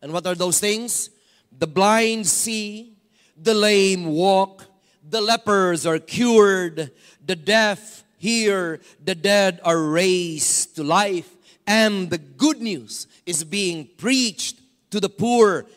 [0.00, 1.10] And what are those things?
[1.58, 2.94] The blind see,
[3.36, 4.66] the lame walk,
[5.02, 6.92] the lepers are cured,
[7.26, 11.28] the deaf hear, the dead are raised to life,
[11.68, 14.56] and the good news is being preached
[14.90, 15.68] to the poor.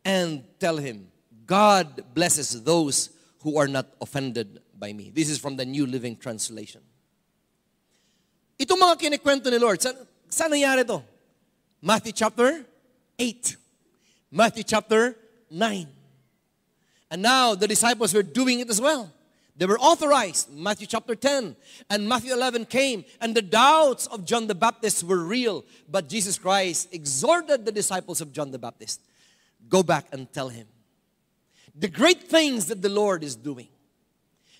[0.00, 1.12] And tell him,
[1.44, 3.12] God blesses those
[3.44, 5.12] who are not offended by me.
[5.12, 6.80] This is from the New Living Translation.
[8.56, 9.96] Ito mga kinikwento ni Lord, saan,
[10.28, 10.88] saan nangyari?
[11.80, 12.64] Matthew chapter
[13.18, 13.56] 8.
[14.32, 15.16] Matthew chapter
[15.52, 15.88] 9.
[17.12, 19.12] And now the disciples were doing it as well.
[19.60, 20.50] They were authorized.
[20.50, 21.54] Matthew chapter 10
[21.90, 25.66] and Matthew 11 came, and the doubts of John the Baptist were real.
[25.86, 29.02] But Jesus Christ exhorted the disciples of John the Baptist
[29.68, 30.66] go back and tell him
[31.74, 33.68] the great things that the Lord is doing,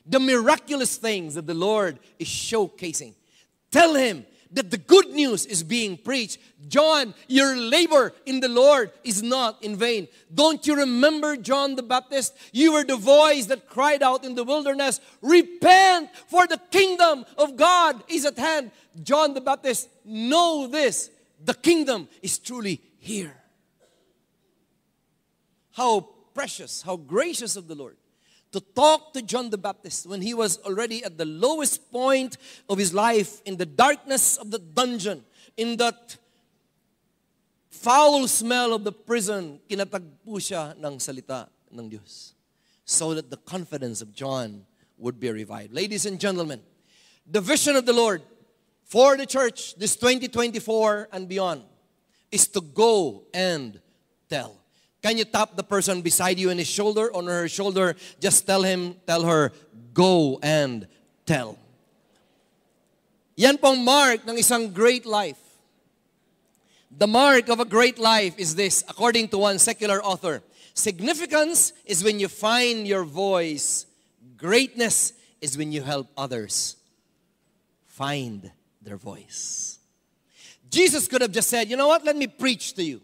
[0.05, 3.15] the miraculous things that the Lord is showcasing.
[3.71, 6.39] Tell him that the good news is being preached.
[6.69, 10.09] John, your labor in the Lord is not in vain.
[10.33, 12.37] Don't you remember John the Baptist?
[12.53, 17.57] You were the voice that cried out in the wilderness, Repent, for the kingdom of
[17.57, 18.71] God is at hand.
[19.03, 21.11] John the Baptist, know this
[21.43, 23.37] the kingdom is truly here.
[25.73, 26.01] How
[26.35, 27.97] precious, how gracious of the Lord
[28.53, 32.37] to talk to John the Baptist when he was already at the lowest point
[32.69, 35.25] of his life in the darkness of the dungeon,
[35.57, 36.17] in that
[37.71, 42.33] foul smell of the prison, kinatagpo siya ng salita ng Diyos.
[42.85, 44.67] So that the confidence of John
[44.99, 45.73] would be revived.
[45.73, 46.61] Ladies and gentlemen,
[47.31, 48.23] the vision of the Lord
[48.85, 51.63] for the church this 2024 and beyond
[52.33, 53.81] is to go and
[54.29, 54.60] tell.
[55.03, 57.97] Can you tap the person beside you in his shoulder, on her shoulder?
[58.21, 59.53] Just tell him, tell her,
[59.95, 60.87] go and
[61.25, 61.59] tell.
[63.37, 65.41] Yan pong mark ng isang great life.
[66.91, 70.43] The mark of a great life is this, according to one secular author.
[70.75, 73.87] Significance is when you find your voice.
[74.37, 76.77] Greatness is when you help others
[77.87, 78.51] find
[78.83, 79.79] their voice.
[80.71, 83.01] Jesus could have just said, you know what, let me preach to you.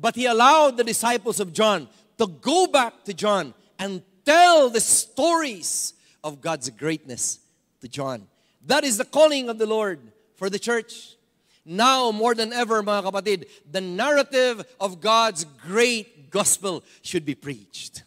[0.00, 1.88] But he allowed the disciples of John
[2.18, 7.40] to go back to John and tell the stories of God's greatness
[7.80, 8.26] to John.
[8.66, 10.00] That is the calling of the Lord
[10.36, 11.16] for the church.
[11.64, 18.04] Now, more than ever, mga kapatid, the narrative of God's great gospel should be preached.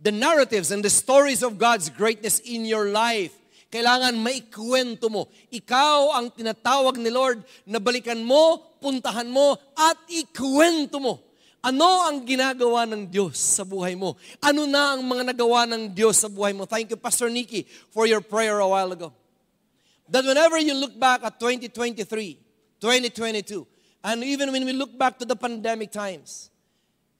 [0.00, 3.32] The narratives and the stories of God's greatness in your life
[3.66, 5.26] kailangan maikwento mo.
[5.50, 11.25] Ikaw ang tinatawag ni Lord na balikan mo, puntahan mo, at ikwento mo.
[11.66, 14.14] Ano ang ginagawa ng Diyos sa buhay mo?
[14.38, 16.62] Ano na ang mga nagawa ng Diyos sa buhay mo?
[16.62, 19.10] Thank you, Pastor Nikki, for your prayer a while ago.
[20.06, 22.06] That whenever you look back at 2023,
[22.78, 23.66] 2022,
[24.06, 26.54] and even when we look back to the pandemic times,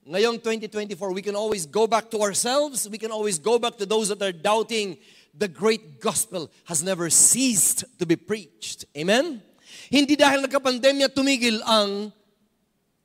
[0.07, 2.87] ngayong 2024, we can always go back to ourselves.
[2.87, 5.03] We can always go back to those that are doubting
[5.35, 8.87] the great gospel has never ceased to be preached.
[8.95, 9.43] Amen?
[9.91, 12.15] Hindi dahil nagka-pandemya tumigil ang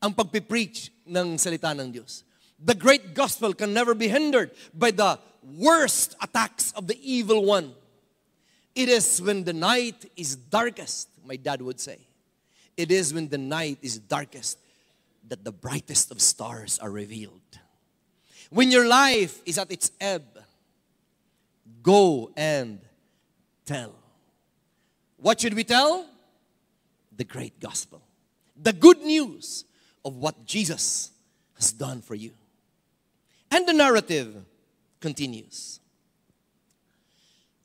[0.02, 2.24] ang pagpipreach ng salita ng Diyos.
[2.64, 7.74] The great gospel can never be hindered by the worst attacks of the evil one.
[8.76, 11.99] It is when the night is darkest, my dad would say.
[12.78, 14.57] It is when the night is darkest
[15.28, 17.41] that the brightest of stars are revealed.
[18.49, 20.24] When your life is at its ebb,
[21.82, 22.80] go and
[23.66, 23.95] tell.
[25.18, 26.05] What should we tell?
[27.16, 28.01] The great gospel.
[28.62, 29.66] The good news
[30.04, 31.12] of what Jesus
[31.56, 32.32] has done for you.
[33.52, 34.34] And the narrative
[34.99, 35.80] continues.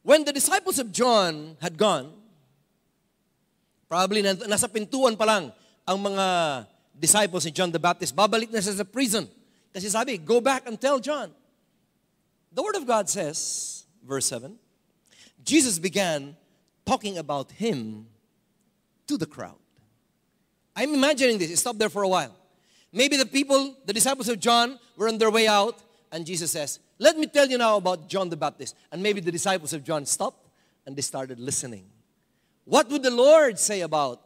[0.03, 2.13] When the disciples of John had gone,
[3.89, 5.53] probably nasa pintuan pa lang
[5.87, 6.27] ang mga
[6.95, 9.29] disciples ni John the Baptist, babalik na sa prison.
[9.75, 11.31] Kasi sabi, go back and tell John.
[12.53, 14.57] The Word of God says, verse 7,
[15.45, 16.35] Jesus began
[16.87, 18.07] talking about him
[19.07, 19.61] to the crowd.
[20.77, 21.59] I'm imagining this.
[21.59, 22.37] Stop there for a while.
[22.93, 26.79] Maybe the people, the disciples of John, were on their way out, and Jesus says,
[26.99, 28.77] Let me tell you now about John the Baptist.
[28.93, 30.49] And maybe the disciples of John stopped
[30.87, 31.87] and they started listening.
[32.65, 34.23] What would the Lord say about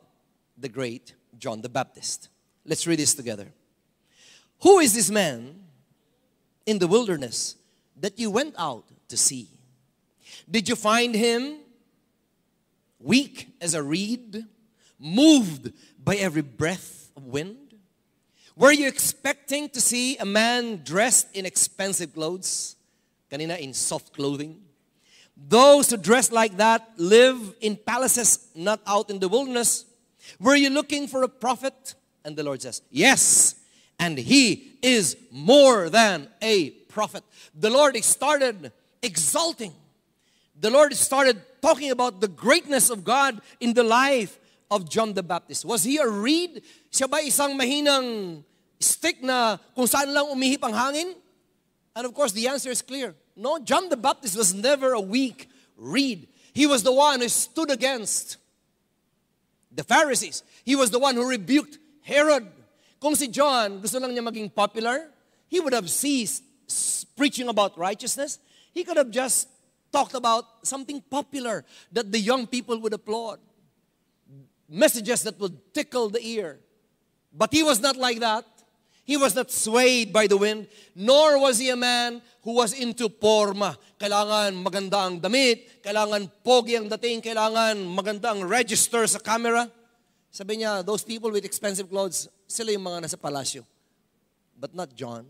[0.58, 2.28] the great John the Baptist?
[2.64, 3.48] Let's read this together.
[4.62, 5.64] Who is this man
[6.66, 7.56] in the wilderness
[7.98, 9.48] that you went out to see?
[10.50, 11.58] Did you find him
[12.98, 14.44] weak as a reed,
[14.98, 15.72] moved
[16.02, 17.74] by every breath of wind?
[18.56, 22.76] Were you expecting to see a man dressed in expensive clothes?
[23.30, 24.60] Kanina, in soft clothing.
[25.36, 29.86] Those who dress like that live in palaces, not out in the wilderness.
[30.38, 31.94] Were you looking for a prophet?
[32.24, 33.54] And the Lord says, Yes,
[33.98, 37.24] and he is more than a prophet.
[37.54, 38.72] The Lord started
[39.02, 39.72] exalting.
[40.58, 44.38] The Lord started talking about the greatness of God in the life
[44.70, 45.64] of John the Baptist?
[45.64, 46.62] Was he a reed?
[46.92, 48.42] Siya ba isang mahinang
[48.78, 51.14] stick na kung saan lang umihip ang hangin?
[51.94, 53.14] And of course, the answer is clear.
[53.36, 56.28] No, John the Baptist was never a weak reed.
[56.52, 58.36] He was the one who stood against
[59.70, 60.42] the Pharisees.
[60.64, 62.46] He was the one who rebuked Herod.
[63.00, 65.10] Kung si John gusto lang niya maging popular,
[65.48, 66.44] he would have ceased
[67.16, 68.38] preaching about righteousness.
[68.72, 69.48] He could have just
[69.90, 73.38] talked about something popular that the young people would applaud.
[74.70, 76.62] Messages that would tickle the ear.
[77.34, 78.46] But he was not like that.
[79.02, 83.10] He was not swayed by the wind, nor was he a man who was into
[83.10, 83.74] forma.
[83.98, 89.66] Kailangan maganda ang damit, kailangan pogi ang dating, kailangan maganda ang register sa camera.
[90.30, 93.66] Sabi niya, those people with expensive clothes, sila yung mga nasa palasyo.
[94.54, 95.26] But not John.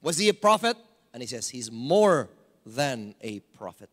[0.00, 0.80] Was he a prophet?
[1.12, 2.32] And he says, he's more
[2.64, 3.90] than a prophet.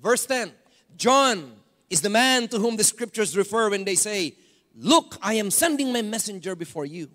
[0.00, 0.52] Verse 10
[0.96, 1.52] John
[1.92, 4.34] is the man to whom the scriptures refer when they say,
[4.74, 7.10] Look, I am sending my messenger before you,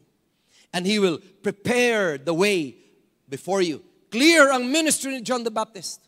[0.72, 2.76] and he will prepare the way
[3.28, 3.82] before you.
[4.12, 6.02] Clear ang ministry ni John the Baptist.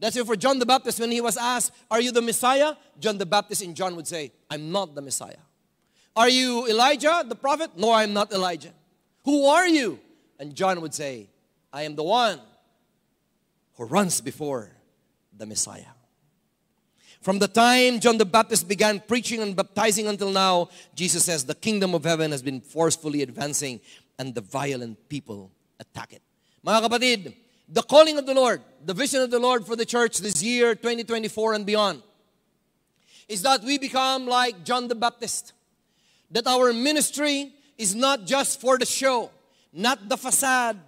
[0.00, 2.74] That's why for John the Baptist, when he was asked, Are you the Messiah?
[2.98, 5.42] John the Baptist in John would say, I'm not the Messiah.
[6.16, 7.70] Are you Elijah, the prophet?
[7.76, 8.74] No, I'm not Elijah.
[9.24, 10.00] Who are you?
[10.40, 11.30] And John would say,
[11.72, 12.40] I am the one
[13.76, 14.72] who runs before
[15.38, 15.94] the Messiah.
[17.22, 21.54] From the time John the Baptist began preaching and baptizing until now, Jesus says the
[21.54, 23.80] kingdom of heaven has been forcefully advancing
[24.18, 26.22] and the violent people attack it.
[26.66, 27.34] Mga kapatid,
[27.68, 30.74] the calling of the Lord, the vision of the Lord for the church this year,
[30.74, 32.02] 2024 and beyond,
[33.28, 35.52] is that we become like John the Baptist.
[36.32, 39.30] That our ministry is not just for the show,
[39.72, 40.80] not the facade,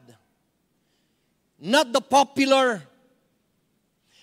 [1.60, 2.82] not the popular,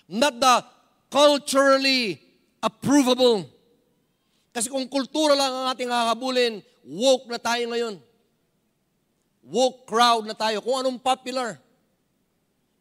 [0.08, 0.64] not the
[1.12, 2.16] culturally
[2.64, 3.44] approvable.
[4.56, 8.00] Kasi kung kultura lang ang ating kakabulin, woke na tayo ngayon.
[9.44, 10.64] Woke crowd na tayo.
[10.64, 11.60] Kung anong popular.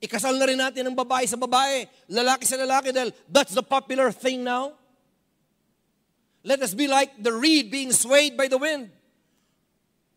[0.01, 4.09] Ikasal na rin natin ang babae sa babae, lalaki sa lalaki dahil that's the popular
[4.09, 4.73] thing now.
[6.41, 8.89] Let us be like the reed being swayed by the wind.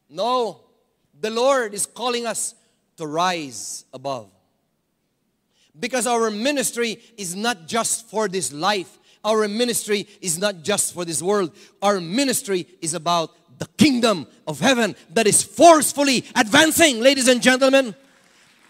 [0.09, 0.65] No,
[1.13, 2.57] the Lord is calling us
[2.97, 4.33] to rise above.
[5.79, 8.99] Because our ministry is not just for this life.
[9.25, 11.57] Our ministry is not just for this world.
[11.83, 17.95] Our ministry is about the kingdom of heaven that is forcefully advancing, ladies and gentlemen.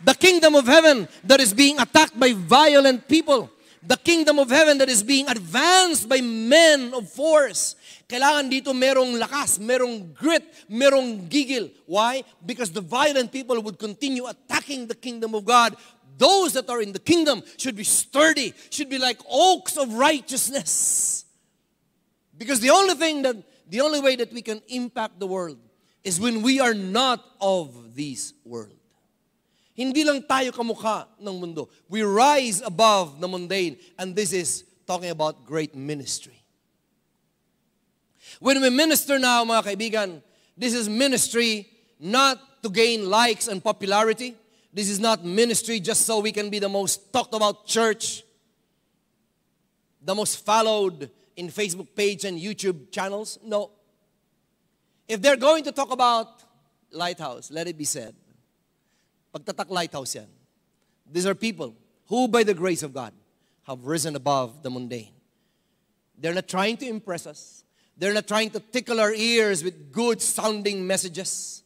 [0.05, 3.50] The kingdom of heaven that is being attacked by violent people.
[3.86, 7.76] The kingdom of heaven that is being advanced by men of force.
[8.09, 11.68] Kailangan dito merong lakas, merong grit, merong gigil.
[11.84, 12.24] Why?
[12.44, 15.76] Because the violent people would continue attacking the kingdom of God.
[16.17, 21.25] Those that are in the kingdom should be sturdy, should be like oaks of righteousness.
[22.37, 23.37] Because the only thing that,
[23.69, 25.59] the only way that we can impact the world
[26.03, 28.77] is when we are not of this world.
[29.75, 31.69] Hindi lang tayo kamukha ng mundo.
[31.89, 33.77] We rise above the mundane.
[33.99, 36.45] And this is talking about great ministry.
[38.39, 40.23] When we minister now, mga kaibigan,
[40.57, 41.67] this is ministry
[41.99, 44.37] not to gain likes and popularity.
[44.75, 48.25] This is not ministry just so we can be the most talked about church,
[50.03, 53.39] the most followed in Facebook page and YouTube channels.
[53.45, 53.70] No.
[55.07, 56.43] If they're going to talk about
[56.91, 58.16] Lighthouse, let it be said.
[59.33, 60.27] Pagtatak Lighthouse yan.
[61.11, 61.75] These are people
[62.07, 63.12] who, by the grace of God,
[63.68, 65.12] have risen above the mundane.
[66.18, 67.64] They're not trying to impress us.
[67.97, 71.62] They're not trying to tickle our ears with good sounding messages.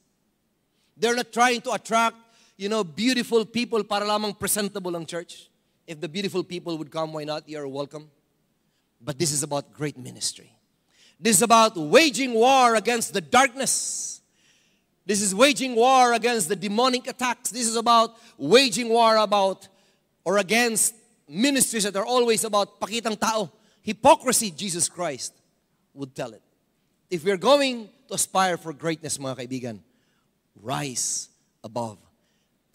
[0.97, 2.17] They're not trying to attract,
[2.59, 5.49] you know, beautiful people para lamang presentable ang church.
[5.87, 7.49] If the beautiful people would come, why not?
[7.49, 8.11] You're welcome.
[9.01, 10.53] But this is about great ministry.
[11.19, 14.21] This is about waging war against the darkness.
[15.07, 17.51] This is waging war against the demonic attacks.
[17.51, 19.69] This is about waging war about
[20.25, 20.95] or against
[21.29, 23.51] ministries that are always about pakitang tao.
[23.83, 25.33] Hypocrisy, Jesus Christ
[25.95, 26.43] would tell it.
[27.09, 29.79] If we're going to aspire for greatness, mga kaibigan,
[30.61, 31.31] rise
[31.63, 31.99] above.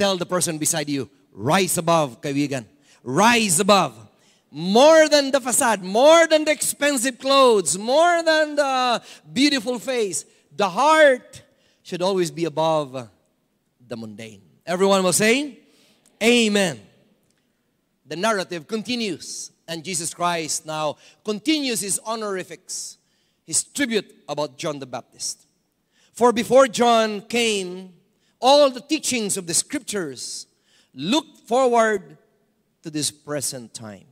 [0.04, 2.66] Tell the person beside you, rise above, kaibigan.
[3.04, 3.96] Rise above.
[4.52, 9.02] More than the facade, more than the expensive clothes, more than the
[9.32, 10.26] beautiful face.
[10.54, 11.42] The heart
[11.84, 13.08] should always be above
[13.88, 14.42] the mundane.
[14.66, 15.60] Everyone will say,
[16.22, 16.82] Amen.
[18.06, 22.98] The narrative continues, and Jesus Christ now continues his honorifics,
[23.48, 25.48] his tribute about John the Baptist.
[26.12, 27.94] For before John came,
[28.44, 30.48] all the teachings of the scriptures
[30.94, 32.18] looked forward
[32.84, 34.04] to this present time.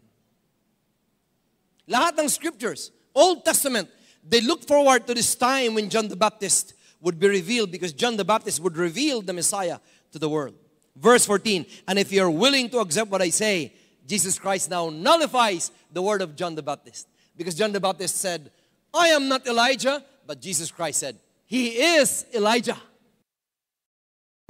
[1.87, 3.89] Lahat ng scriptures, Old Testament,
[4.23, 8.15] they look forward to this time when John the Baptist would be revealed because John
[8.15, 9.79] the Baptist would reveal the Messiah
[10.13, 10.55] to the world.
[10.95, 13.73] Verse 14, and if you're willing to accept what I say,
[14.07, 17.07] Jesus Christ now nullifies the word of John the Baptist.
[17.35, 18.51] Because John the Baptist said,
[18.93, 22.77] I am not Elijah, but Jesus Christ said, he is Elijah.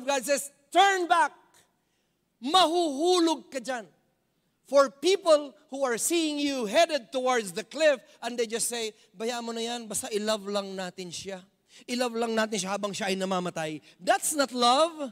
[0.05, 1.31] God says, turn back.
[2.43, 3.85] Mahuhulog ka dyan.
[4.65, 9.51] For people who are seeing you headed towards the cliff and they just say, mo
[9.51, 11.43] na yan, basta i-love lang natin siya.
[11.87, 13.81] I-love lang natin siya habang siya ay namamatay.
[13.99, 15.11] That's not love.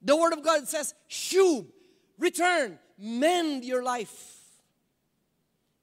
[0.00, 1.66] The Word of God says, shub,
[2.18, 4.40] return, mend your life.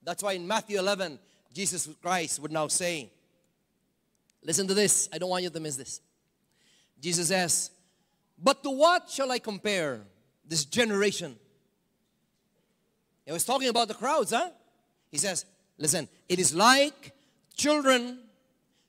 [0.03, 1.19] That's why in Matthew 11,
[1.53, 3.11] Jesus Christ would now say,
[4.43, 6.01] listen to this, I don't want you to miss this.
[6.99, 7.71] Jesus says,
[8.37, 10.01] but to what shall I compare
[10.45, 11.35] this generation?
[13.25, 14.49] He was talking about the crowds, huh?
[15.11, 15.45] He says,
[15.77, 17.13] listen, it is like
[17.55, 18.19] children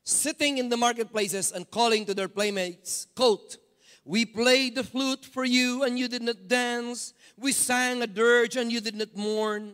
[0.05, 3.57] sitting in the marketplaces and calling to their playmates, quote,
[4.05, 7.13] we played the flute for you and you did not dance.
[7.37, 9.73] We sang a dirge and you did not mourn.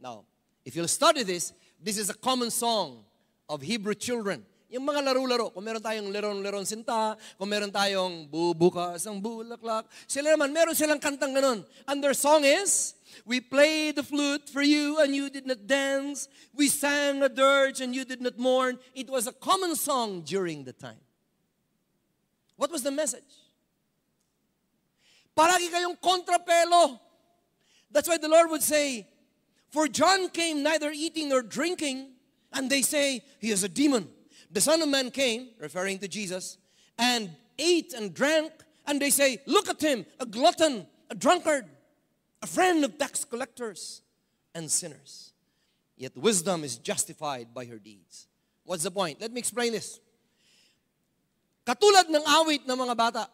[0.00, 0.24] Now,
[0.64, 3.04] if you'll study this, this is a common song
[3.48, 4.46] of Hebrew children.
[4.74, 10.34] Yung mga laro-laro, kung meron tayong leron-leron sinta, kung meron tayong bubukas ang bulaklak, sila
[10.34, 11.62] naman, meron silang kantang ganun.
[11.86, 16.26] And their song is, We played the flute for you and you did not dance.
[16.50, 18.82] We sang a dirge and you did not mourn.
[18.94, 20.98] It was a common song during the time.
[22.56, 23.22] What was the message?
[25.38, 26.98] Palagi kayong kontrapelo.
[27.94, 29.06] That's why the Lord would say,
[29.70, 32.10] For John came neither eating nor drinking,
[32.52, 34.10] and they say, He is a demon.
[34.54, 36.58] The Son of Man came, referring to Jesus,
[36.96, 38.54] and ate and drank,
[38.86, 41.66] and they say, Look at him, a glutton, a drunkard,
[42.40, 44.02] a friend of tax collectors
[44.54, 45.34] and sinners.
[45.98, 48.28] Yet wisdom is justified by her deeds.
[48.62, 49.20] What's the point?
[49.20, 49.98] Let me explain this.
[51.66, 53.26] Katulad ng awit ng mga bata,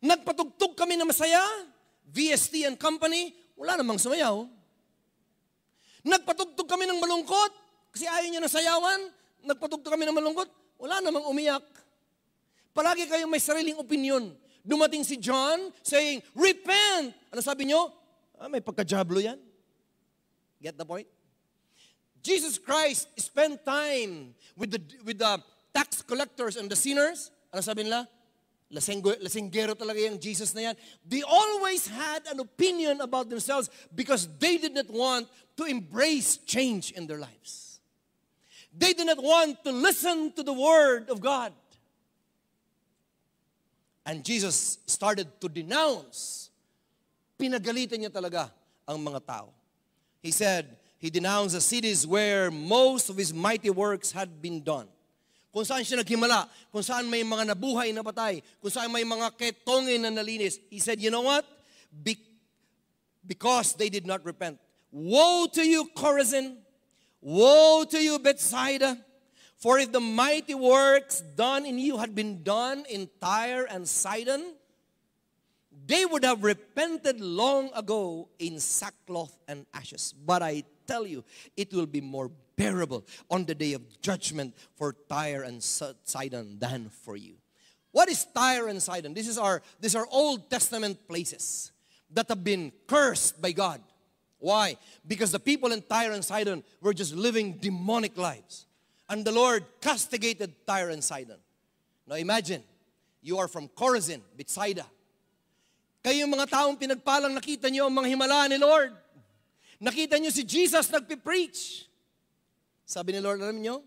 [0.00, 1.44] nagpatugtog kami na masaya,
[2.08, 4.48] VST and company, wala namang sumayaw.
[6.08, 7.52] Nagpatugtog kami ng malungkot,
[7.92, 9.12] kasi ayaw niya na sayawan,
[9.44, 11.62] nagpatugtog kami ng malungkot, wala namang umiyak.
[12.72, 14.32] Palagi kayong may sariling opinion.
[14.62, 17.12] Dumating si John saying, Repent!
[17.34, 17.92] Ano sabi niyo?
[18.38, 19.38] Ah, may pagka-jablo yan.
[20.62, 21.06] Get the point?
[22.22, 25.42] Jesus Christ spent time with the, with the
[25.74, 27.30] tax collectors and the sinners.
[27.50, 28.06] Ano sabi nila?
[28.72, 30.74] Lasenggo, lasenggero talaga yung Jesus na yan.
[31.04, 35.28] They always had an opinion about themselves because they did not want
[35.60, 37.71] to embrace change in their lives.
[38.72, 41.52] They did not want to listen to the word of God.
[44.04, 46.50] And Jesus started to denounce.
[47.38, 48.50] Pinagalitan niya talaga
[48.88, 49.52] ang mga tao.
[50.22, 54.86] He said, he denounced the cities where most of his mighty works had been done.
[55.52, 59.36] Kung saan siya naghimala, kung saan may mga nabuhay na patay, kung saan may mga
[59.36, 60.56] ketongin na nalinis.
[60.72, 61.44] He said, you know what?
[61.92, 62.16] Be-
[63.26, 64.56] because they did not repent.
[64.90, 66.61] Woe to you, Chorazin!
[67.22, 68.98] Woe to you, Bethsaida!
[69.56, 74.54] For if the mighty works done in you had been done in Tyre and Sidon,
[75.86, 80.12] they would have repented long ago in sackcloth and ashes.
[80.12, 81.22] But I tell you,
[81.56, 86.90] it will be more bearable on the day of judgment for Tyre and Sidon than
[86.90, 87.36] for you.
[87.92, 89.14] What is Tyre and Sidon?
[89.14, 91.70] This is our these are Old Testament places
[92.10, 93.80] that have been cursed by God.
[94.42, 94.74] Why?
[95.06, 98.66] Because the people in Tyre and Sidon were just living demonic lives.
[99.06, 101.38] And the Lord castigated Tyre and Sidon.
[102.10, 102.66] Now imagine,
[103.22, 104.82] you are from Chorazin, Bethsaida.
[106.02, 108.90] Kayo mga taong pinagpalang nakita niyo ang mga himala ni Lord.
[109.78, 111.86] Nakita niyo si Jesus nagpipreach.
[112.82, 113.86] Sabi ni Lord, alam niyo,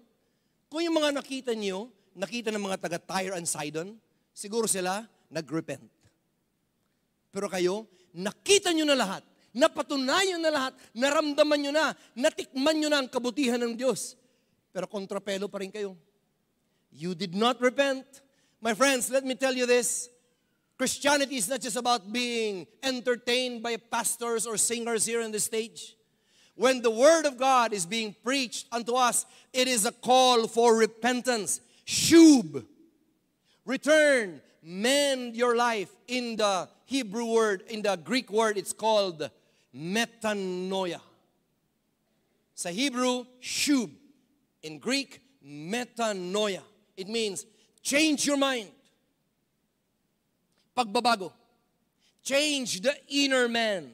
[0.71, 3.99] kung yung mga nakita niyo, nakita ng mga taga Tyre and Sidon,
[4.31, 5.83] siguro sila nagrepent.
[7.35, 12.99] Pero kayo, nakita niyo na lahat, napatunayan na lahat, naramdaman niyo na, natikman niyo na
[12.99, 14.19] ang kabutihan ng Diyos.
[14.75, 15.95] Pero kontrapelo pa rin kayo.
[16.91, 18.03] You did not repent.
[18.59, 20.11] My friends, let me tell you this.
[20.77, 25.95] Christianity is not just about being entertained by pastors or singers here on the stage.
[26.55, 30.75] When the Word of God is being preached unto us, it is a call for
[30.75, 31.61] repentance.
[31.87, 32.65] Shub.
[33.65, 34.41] Return.
[34.63, 35.91] Mend your life.
[36.07, 39.29] In the Hebrew word, in the Greek word, it's called
[39.75, 41.01] metanoia.
[42.55, 43.91] Sa Hebrew, shub.
[44.63, 46.63] In Greek, metanoia.
[46.95, 47.45] It means
[47.83, 48.71] change your mind.
[50.75, 51.31] Pagbabago.
[52.23, 53.91] Change the inner man.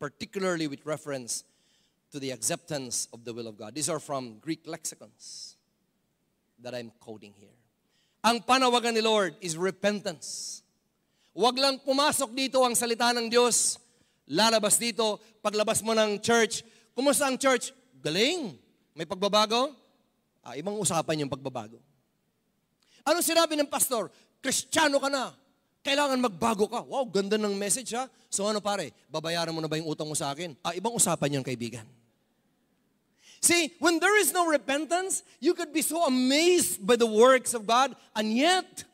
[0.00, 1.44] Particularly with reference
[2.10, 3.74] to the acceptance of the will of God.
[3.74, 5.56] These are from Greek lexicons
[6.58, 7.54] that I'm quoting here.
[8.24, 10.60] Ang panawagan ni Lord is repentance.
[11.32, 13.78] Huwag lang pumasok dito ang salita ng Diyos.
[14.30, 16.62] Lalabas dito, paglabas mo ng church.
[16.94, 17.74] Kumusta ang church?
[17.98, 18.54] Galing.
[18.94, 19.74] May pagbabago?
[20.38, 21.82] Ah, ibang usapan yung pagbabago.
[23.02, 24.06] Ano sinabi ng pastor?
[24.38, 25.34] Kristiyano ka na.
[25.82, 26.86] Kailangan magbago ka.
[26.86, 28.06] Wow, ganda ng message ha.
[28.30, 30.54] So ano pare, babayaran mo na ba yung utang mo sa akin?
[30.62, 31.84] Ah, ibang usapan yun kaibigan.
[33.40, 37.64] See, when there is no repentance, you could be so amazed by the works of
[37.64, 38.84] God, and yet,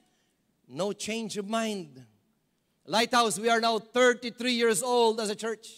[0.71, 2.07] no change of mind.
[2.87, 5.75] Lighthouse, we are now 33 years old as a church.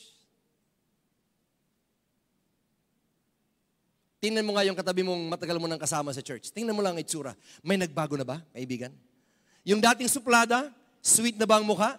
[4.20, 6.52] Tingnan mo nga yung katabi mong matagal mo nang kasama sa church.
[6.52, 7.32] Tingnan mo lang ang itsura.
[7.64, 8.92] May nagbago na ba, kaibigan?
[9.64, 10.68] Yung dating suplada,
[11.00, 11.96] sweet na ba ang mukha?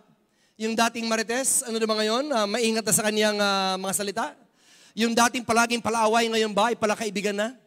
[0.62, 2.24] Yung dating marites, ano na ba ngayon?
[2.30, 4.26] Uh, maingat na sa kaniyang uh, mga salita?
[4.93, 7.57] Yung dating palaging palaaway ngayon ba ay palakaibigan na?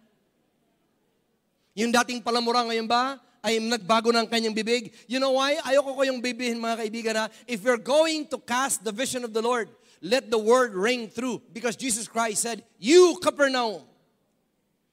[1.75, 4.95] Yung dating palamura ngayon ba ay nagbago ng kanyang bibig?
[5.11, 5.59] You know why?
[5.67, 9.35] Ayoko ko yung bibihin mga kaibigan na if you're going to cast the vision of
[9.35, 9.69] the Lord,
[10.01, 11.43] let the word ring through.
[11.53, 13.83] Because Jesus Christ said, You Capernaum,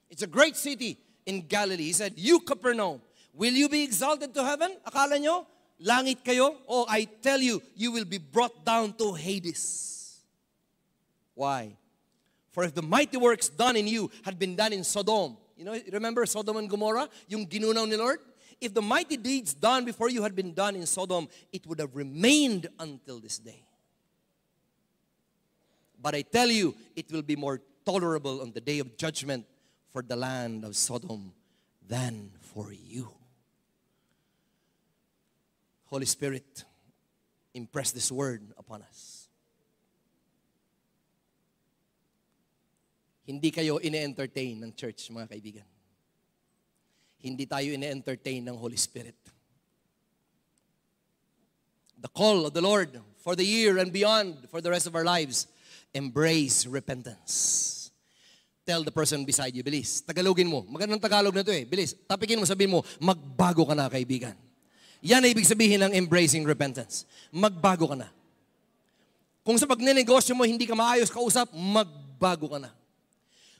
[0.09, 1.83] It's a great city in Galilee.
[1.85, 3.01] He said, You, Capernaum,
[3.33, 4.75] will you be exalted to heaven?
[4.85, 5.45] Akala nyo,
[5.85, 6.57] langit kayo?
[6.67, 10.19] Oh, I tell you, you will be brought down to Hades.
[11.35, 11.77] Why?
[12.51, 15.77] For if the mighty works done in you had been done in Sodom, you know,
[15.91, 17.07] remember Sodom and Gomorrah?
[17.27, 18.19] Yung ginunaw ni Lord?
[18.61, 21.95] If the mighty deeds done before you had been done in Sodom, it would have
[21.95, 23.63] remained until this day.
[26.01, 29.45] But I tell you, it will be more tolerable on the day of judgment
[29.91, 31.33] for the land of Sodom
[31.87, 33.09] than for you.
[35.85, 36.63] Holy Spirit,
[37.53, 39.27] impress this word upon us.
[43.25, 45.67] Hindi kayo ine-entertain ng church, mga kaibigan.
[47.19, 49.15] Hindi tayo ine-entertain ng Holy Spirit.
[51.99, 55.03] The call of the Lord for the year and beyond, for the rest of our
[55.03, 55.51] lives,
[55.91, 57.91] embrace repentance.
[58.63, 60.05] Tell the person beside you, bilis.
[60.05, 60.63] Tagalogin mo.
[60.69, 61.65] Magandang Tagalog na to eh.
[61.65, 61.97] Bilis.
[62.07, 64.37] Tapikin mo, sabihin mo, magbago ka na, kaibigan.
[65.01, 67.03] Yan ang ibig sabihin ng embracing repentance.
[67.33, 68.07] Magbago ka na.
[69.41, 72.71] Kung sa pagnenegosyo mo, hindi ka maayos kausap, magbago ka na.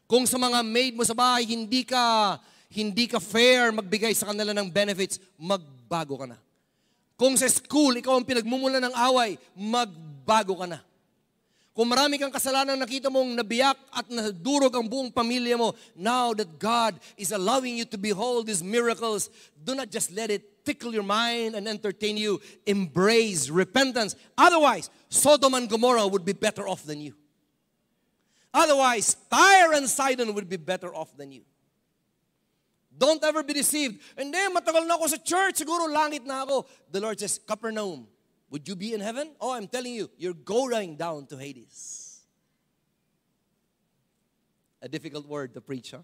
[0.05, 2.37] Kung sa mga maid mo sa bahay, hindi ka,
[2.69, 6.37] hindi ka fair magbigay sa kanila ng benefits, magbago ka na.
[7.19, 10.79] Kung sa school, ikaw ang pinagmumula ng away, magbago ka na.
[11.79, 16.59] Kung marami kang kasalanan nakita mong nabiyak at nadurog ang buong pamilya mo, now that
[16.59, 21.07] God is allowing you to behold these miracles, do not just let it tickle your
[21.07, 22.39] mind and entertain you.
[22.67, 24.15] Embrace repentance.
[24.37, 27.15] Otherwise, Sodom and Gomorrah would be better off than you.
[28.53, 31.47] Otherwise, Tyre and Sidon would be better off than you.
[32.99, 34.03] Don't ever be deceived.
[34.17, 35.63] And then, matagal na ako sa church.
[35.63, 36.67] Siguro langit na ako.
[36.91, 38.05] The Lord says, Capernaum,
[38.51, 39.31] would you be in heaven?
[39.39, 42.19] Oh, I'm telling you, you're going down to Hades.
[44.81, 46.03] A difficult word to preach, huh?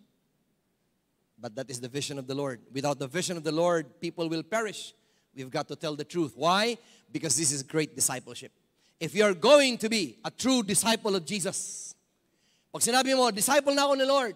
[1.37, 2.61] But that is the vision of the Lord.
[2.71, 4.93] Without the vision of the Lord, people will perish.
[5.35, 6.31] We've got to tell the truth.
[6.35, 6.77] Why?
[7.11, 8.53] Because this is great discipleship.
[8.99, 11.93] If you're going to be a true disciple of Jesus,
[12.71, 14.35] pag sinabi mo, disciple na ako ni Lord,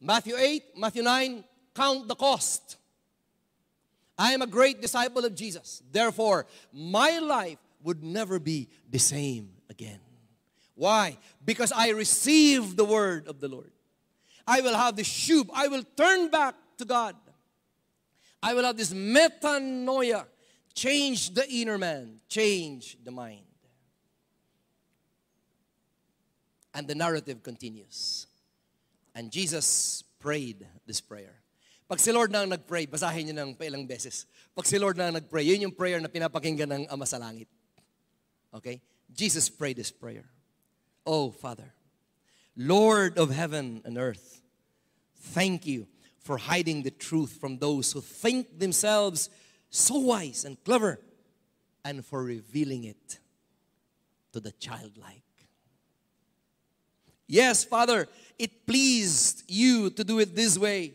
[0.00, 1.44] Matthew 8, Matthew 9,
[1.74, 2.76] count the cost.
[4.18, 5.82] I am a great disciple of Jesus.
[5.90, 10.00] Therefore, my life would never be the same again.
[10.74, 11.18] Why?
[11.44, 13.70] Because I received the word of the Lord.
[14.46, 15.48] I will have the shub.
[15.52, 17.16] I will turn back to God.
[18.42, 20.26] I will have this metanoia.
[20.74, 22.20] Change the inner man.
[22.28, 23.40] Change the mind.
[26.74, 28.26] And the narrative continues.
[29.16, 31.40] And Jesus prayed this prayer.
[31.88, 34.28] Pag si Lord na ang nag-pray, basahin niyo ng pailang beses.
[34.52, 37.48] Pag si Lord na ang nag-pray, yun yung prayer na pinapakinggan ng Ama sa Langit.
[38.52, 38.84] Okay?
[39.08, 40.28] Jesus prayed this prayer.
[41.06, 41.72] Oh, Father,
[42.58, 44.42] Lord of heaven and earth,
[45.32, 45.86] thank you
[46.20, 49.30] for hiding the truth from those who think themselves
[49.70, 51.00] so wise and clever
[51.84, 53.20] and for revealing it
[54.34, 55.22] to the childlike.
[57.28, 58.08] Yes, Father,
[58.38, 60.94] it pleased you to do it this way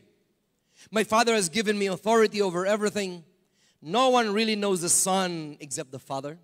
[0.90, 3.24] my Father has given me authority over everything.
[3.82, 6.38] No one really knows the Son except the Father.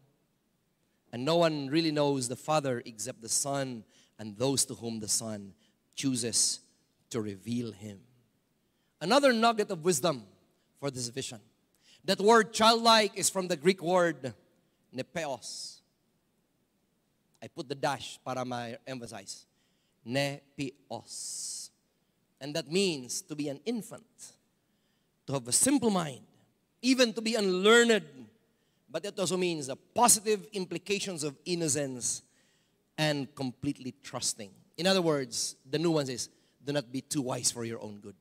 [1.11, 3.83] And no one really knows the Father except the Son
[4.17, 5.53] and those to whom the Son
[5.95, 6.61] chooses
[7.09, 7.99] to reveal Him.
[9.01, 10.23] Another nugget of wisdom
[10.79, 11.39] for this vision.
[12.05, 14.33] That word childlike is from the Greek word
[14.95, 15.79] nepios.
[17.43, 19.45] I put the dash para my emphasize.
[20.07, 21.69] Nepios.
[22.39, 24.05] And that means to be an infant,
[25.25, 26.21] to have a simple mind,
[26.81, 28.03] even to be unlearned.
[28.89, 32.21] But it also means the positive implications of innocence
[32.97, 34.49] and completely trusting.
[34.77, 36.29] In other words, the nuance is
[36.63, 38.15] do not be too wise for your own good.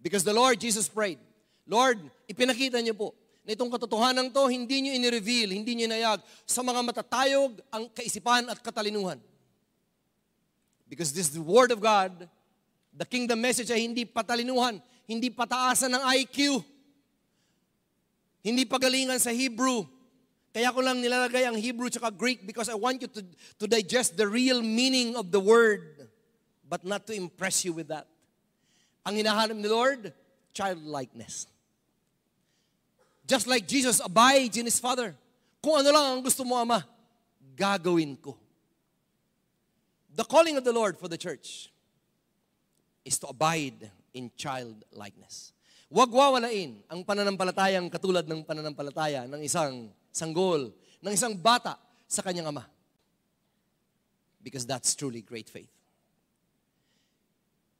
[0.00, 1.18] Because the Lord Jesus prayed,
[1.66, 1.98] Lord,
[2.28, 6.80] ipinakita niyo po na itong katotohanan to, hindi niyo inireveal, hindi niyo inayag sa mga
[6.82, 9.18] matatayog ang kaisipan at katalinuhan.
[10.92, 12.28] Because this is the Word of God,
[12.92, 14.76] the kingdom message ay hindi patalinuhan,
[15.08, 16.60] hindi pataasan ng IQ,
[18.44, 19.88] hindi pagalingan sa Hebrew.
[20.52, 24.20] Kaya ko lang nilalagay ang Hebrew at Greek because I want you to, to digest
[24.20, 26.12] the real meaning of the word,
[26.68, 28.04] but not to impress you with that.
[29.08, 30.12] Ang hinahanap ni Lord,
[30.52, 31.48] childlikeness.
[33.24, 35.16] Just like Jesus abides in His Father.
[35.64, 36.84] Kung ano lang ang gusto mo, Ama,
[37.56, 38.41] gagawin ko.
[40.14, 41.72] The calling of the Lord for the church
[43.04, 45.52] is to abide in childlikeness.
[45.92, 51.76] Huwag wawalain ang pananampalatayang katulad ng pananampalataya ng isang sanggol, ng isang bata
[52.08, 52.68] sa kanyang ama.
[54.44, 55.72] Because that's truly great faith.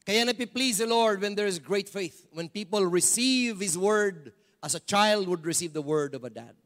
[0.05, 2.27] Kaya napiplease the Lord when there is great faith.
[2.33, 6.57] When people receive His word as a child would receive the word of a dad.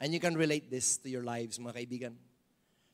[0.00, 2.14] And you can relate this to your lives, mga kaibigan.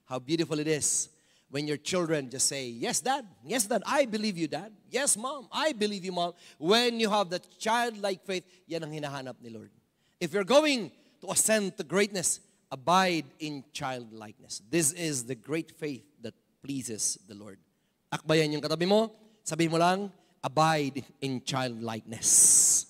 [0.07, 1.09] How beautiful it is
[1.53, 3.29] when your children just say, Yes, dad.
[3.45, 3.85] Yes, dad.
[3.85, 4.73] I believe you, dad.
[4.89, 5.53] Yes, mom.
[5.53, 6.33] I believe you, mom.
[6.57, 9.69] When you have that childlike faith, yan ang hinahanap ni Lord.
[10.17, 10.89] If you're going
[11.21, 12.41] to ascend to greatness,
[12.73, 14.65] abide in childlikeness.
[14.73, 16.33] This is the great faith that
[16.65, 17.61] pleases the Lord.
[18.09, 19.13] Akbayan yung katabi mo,
[19.45, 20.09] sabihin mo lang,
[20.41, 22.89] abide in childlikeness.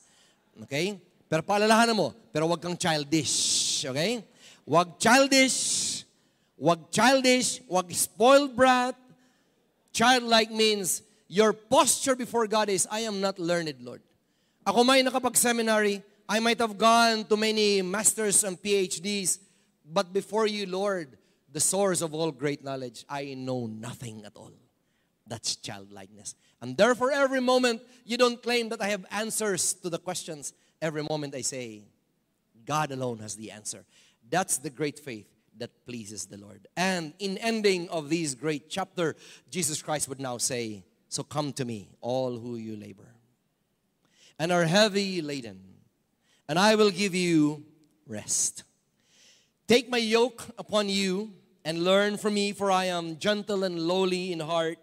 [0.63, 1.03] Okay?
[1.27, 3.83] Pero paalalahanan mo, pero wag kang childish.
[3.91, 4.23] Okay?
[4.63, 5.51] Wag childish,
[6.63, 8.95] wag childish, wag spoiled brat.
[9.93, 14.01] Childlike means your posture before God is, I am not learned, Lord.
[14.65, 19.39] Ako may nakapag-seminary, I might have gone to many masters and PhDs,
[19.85, 21.19] but before you, Lord,
[21.51, 24.53] the source of all great knowledge, I know nothing at all.
[25.27, 26.37] That's childlikeness.
[26.63, 30.55] And therefore, every moment, you don't claim that I have answers to the questions.
[30.81, 31.83] Every moment, I say,
[32.65, 33.85] God alone has the answer.
[34.31, 35.27] That's the great faith
[35.59, 36.66] that pleases the Lord.
[36.76, 39.16] And in ending of this great chapter,
[39.50, 43.12] Jesus Christ would now say, So come to me, all who you labor
[44.42, 45.61] and are heavy laden,
[46.48, 47.64] and I will give you
[48.09, 48.64] rest.
[49.68, 51.32] Take my yoke upon you
[51.64, 54.78] and learn from me, for I am gentle and lowly in heart,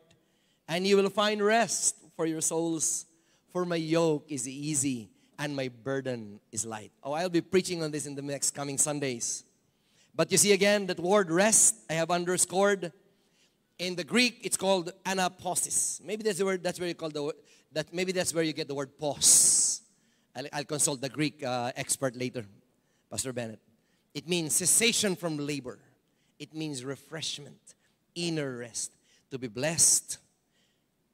[0.70, 3.05] and you will find rest for your souls.
[3.51, 6.93] For my yoke is easy and my burden is light.
[7.03, 9.43] Oh, I'll be preaching on this in the next coming Sundays.
[10.20, 12.91] But you see again that word rest I have underscored.
[13.78, 16.03] In the Greek, it's called anapausis.
[16.03, 16.61] Maybe that's the word.
[16.61, 17.34] That's where you call the
[17.72, 17.93] that.
[17.93, 19.80] Maybe that's where you get the word pause.
[20.36, 22.43] I'll, I'll consult the Greek uh, expert later,
[23.09, 23.61] Pastor Bennett.
[24.13, 25.80] It means cessation from labor.
[26.38, 27.76] It means refreshment,
[28.13, 28.91] inner rest,
[29.32, 30.17] to be blessed,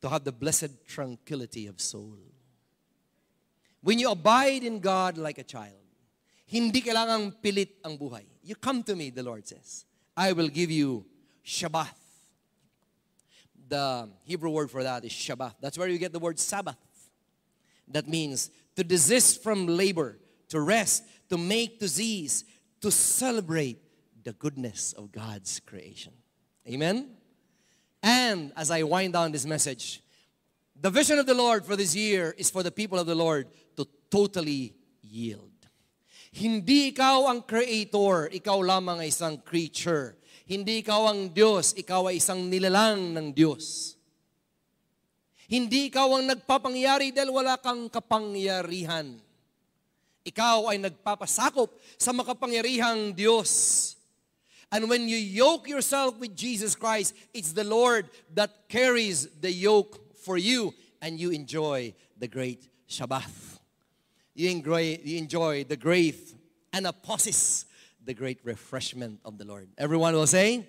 [0.01, 2.17] to have the blessed tranquility of soul.
[3.81, 5.85] When you abide in God like a child,
[6.47, 8.25] hindi kailangang pilit ang buhay.
[8.45, 9.85] You come to me, the Lord says.
[10.15, 11.03] I will give you
[11.43, 11.89] Shabbat.
[13.67, 15.55] The Hebrew word for that is Shabbat.
[15.59, 16.77] That's where you get the word Sabbath.
[17.87, 20.19] That means to desist from labor,
[20.49, 22.43] to rest, to make to cease,
[22.81, 23.79] to celebrate
[24.23, 26.13] the goodness of God's creation.
[26.67, 27.09] Amen?
[28.03, 30.03] And as I wind down this message,
[30.79, 33.47] the vision of the Lord for this year is for the people of the Lord
[33.77, 35.54] to totally yield.
[36.35, 40.19] Hindi ikaw ang creator, ikaw lamang ay isang creature.
[40.43, 43.95] Hindi ikaw ang Diyos, ikaw ay isang nilalang ng Diyos.
[45.47, 49.15] Hindi ikaw ang nagpapangyari dahil wala kang kapangyarihan.
[50.27, 53.95] Ikaw ay nagpapasakop sa makapangyarihang Diyos.
[54.75, 60.19] And when you yoke yourself with Jesus Christ, it's the Lord that carries the yoke
[60.19, 63.54] for you and you enjoy the great Shabbat
[64.35, 66.35] you enjoy, you enjoy the great
[66.73, 67.65] anapausis,
[68.03, 69.69] the great refreshment of the Lord.
[69.77, 70.67] Everyone will say,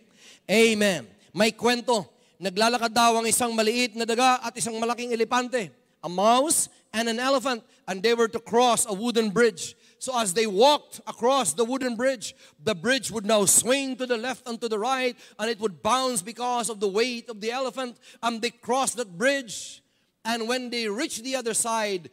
[0.48, 1.06] Amen.
[1.34, 2.08] May kwento,
[2.40, 5.68] naglalakad daw ang isang maliit na daga at isang malaking elepante,
[6.02, 9.74] a mouse and an elephant, and they were to cross a wooden bridge.
[9.98, 14.16] So as they walked across the wooden bridge, the bridge would now swing to the
[14.16, 17.50] left and to the right, and it would bounce because of the weight of the
[17.50, 17.98] elephant.
[18.22, 19.82] And they crossed that bridge,
[20.24, 22.10] and when they reached the other side,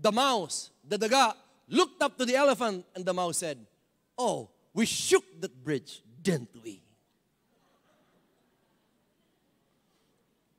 [0.00, 1.34] the mouse, the daga,
[1.68, 3.58] looked up to the elephant, and the mouse said,
[4.18, 6.82] Oh, we shook that bridge, didn't we?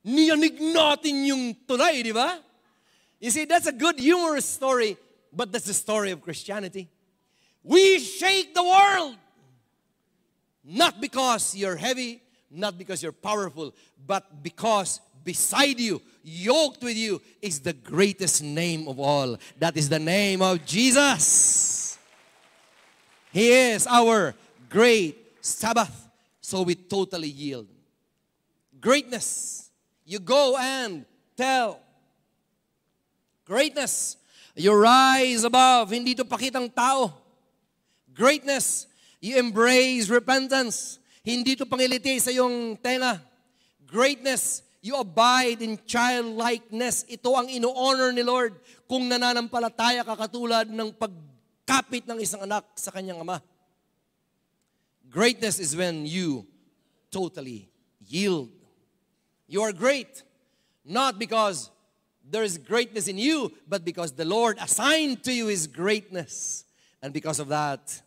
[0.06, 2.42] Niyanig natin yung tulay, di ba?
[3.20, 4.98] You see, that's a good humorous story,
[5.32, 6.90] but that's the story of Christianity.
[7.64, 9.16] We shake the world.
[10.64, 13.74] Not because you're heavy, not because you're powerful,
[14.06, 19.38] but because beside you, yoked with you, is the greatest name of all.
[19.60, 21.98] That is the name of Jesus.
[23.32, 24.36] He is our
[24.70, 26.10] great Sabbath.
[26.42, 27.68] So we totally yield.
[28.80, 29.70] Greatness.
[30.06, 31.06] You go and
[31.38, 31.80] tell.
[33.46, 34.18] Greatness.
[34.56, 35.92] You rise above.
[35.92, 37.14] Hindi to pakitang tao.
[38.14, 38.88] Greatness.
[39.22, 41.00] You embrace repentance.
[41.24, 43.22] Hindi to pangiliti sa iyong tenga.
[43.86, 44.66] Greatness.
[44.82, 47.06] You abide in childlikeness.
[47.06, 48.58] Ito ang ino-honor ni Lord
[48.90, 53.38] kung nananampalataya ka katulad ng pagkapit ng isang anak sa kanyang ama.
[55.06, 56.50] Greatness is when you
[57.14, 57.70] totally
[58.02, 58.50] yield.
[59.46, 60.24] You are great,
[60.82, 61.70] not because
[62.26, 66.66] there is greatness in you, but because the Lord assigned to you His greatness.
[67.04, 68.02] And because of that,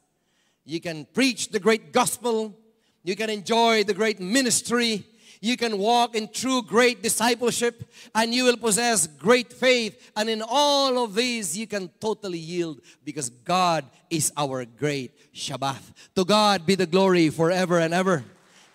[0.64, 2.56] you can preach the great gospel,
[3.02, 5.04] you can enjoy the great ministry,
[5.44, 7.84] you can walk in true great discipleship,
[8.14, 10.12] and you will possess great faith.
[10.16, 15.82] And in all of these, you can totally yield because God is our great Shabbat.
[16.16, 18.24] To God be the glory forever and ever.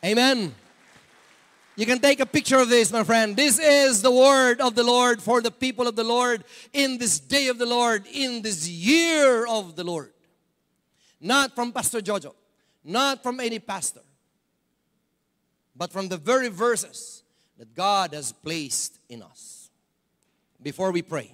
[0.06, 0.54] Amen.
[1.76, 3.36] You can take a picture of this, my friend.
[3.36, 7.20] This is the word of the Lord for the people of the Lord in this
[7.20, 10.12] day of the Lord, in this year of the Lord.
[11.20, 12.36] Not from Pastor Jojo,
[12.84, 14.02] not from any pastor,
[15.80, 17.24] but from the very verses
[17.58, 19.70] that God has placed in us.
[20.62, 21.32] Before we pray,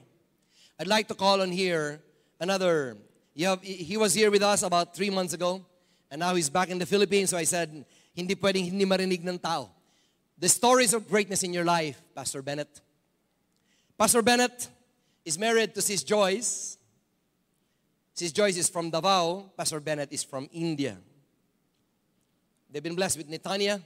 [0.79, 1.99] I'd like to call on here
[2.39, 2.95] another.
[3.39, 5.65] Have, he was here with us about three months ago,
[6.11, 7.31] and now he's back in the Philippines.
[7.31, 7.83] So I said,
[8.13, 9.71] hindi pwedeng hindi marinig ng tao.
[10.37, 12.81] The stories of greatness in your life, Pastor Bennett.
[13.97, 14.69] Pastor Bennett
[15.25, 16.77] is married to Sis Joyce.
[18.13, 19.51] Sis Joyce is from Davao.
[19.57, 20.97] Pastor Bennett is from India.
[22.69, 23.81] They've been blessed with Netanya.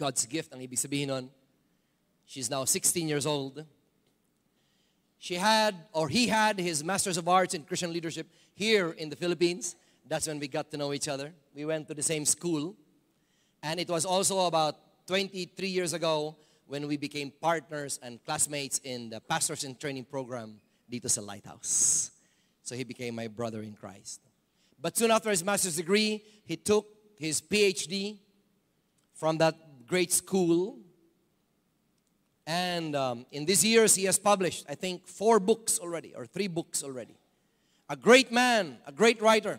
[0.00, 1.28] God's gift ang ibig sabihin nun.
[2.24, 3.68] She's now 16 years old.
[5.20, 8.24] She had, or he had, his Master's of Arts in Christian Leadership
[8.54, 9.76] here in the Philippines.
[10.08, 11.34] That's when we got to know each other.
[11.54, 12.74] We went to the same school.
[13.62, 16.34] And it was also about 23 years ago
[16.66, 20.56] when we became partners and classmates in the Pastors in Training program
[20.90, 22.10] dito sa Lighthouse.
[22.62, 24.20] So he became my brother in Christ.
[24.80, 26.86] But soon after his master's degree, he took
[27.18, 28.16] his PhD
[29.12, 30.78] from that great school.
[32.46, 36.46] And um, in these years, he has published, I think, four books already, or three
[36.46, 37.16] books already.
[37.88, 39.58] A great man, a great writer.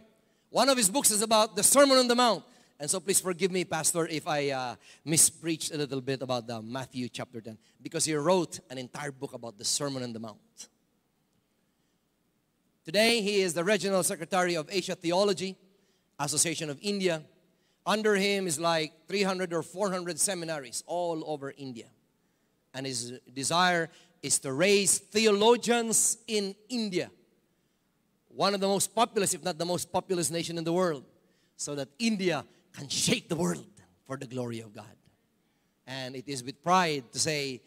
[0.50, 2.46] One of his books is about the Sermon on the Mount.
[2.80, 6.62] And so please forgive me, Pastor, if I uh, mispreached a little bit about the
[6.62, 10.70] Matthew chapter 10, because he wrote an entire book about the Sermon on the Mount.
[12.86, 15.58] Today, he is the Regional Secretary of Asia Theology
[16.18, 17.22] Association of India.
[17.86, 21.88] Under him is like 300 or 400 seminaries all over India.
[22.74, 23.90] And his desire
[24.22, 27.10] is to raise theologians in India,
[28.30, 31.04] one of the most populous, if not the most populous nation in the world,
[31.58, 33.66] so that India can shake the world
[34.06, 34.96] for the glory of God.
[35.88, 37.62] And it is with pride to say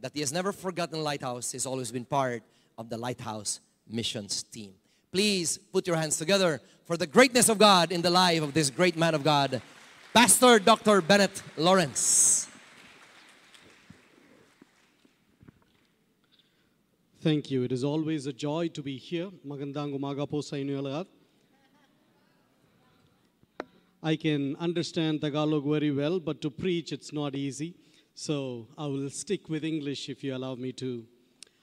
[0.00, 1.52] that he has never forgotten Lighthouse.
[1.52, 2.42] He's always been part
[2.76, 4.74] of the Lighthouse missions team.
[5.12, 8.70] Please put your hands together for the greatness of God in the life of this
[8.70, 9.60] great man of God,
[10.14, 11.00] Pastor Dr.
[11.00, 12.46] Bennett Lawrence.
[17.20, 17.64] Thank you.
[17.64, 19.30] It is always a joy to be here.
[19.44, 21.06] Magandang umaga po sa inyo lahat.
[24.00, 27.74] I can understand Tagalog very well, but to preach it's not easy.
[28.14, 31.02] So I will stick with English if you allow me to.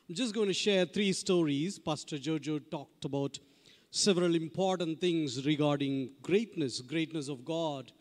[0.10, 1.78] I'm just going to share three stories.
[1.80, 3.40] Pastor Jojo talked about
[3.92, 7.92] several important things regarding greatness, greatness of God,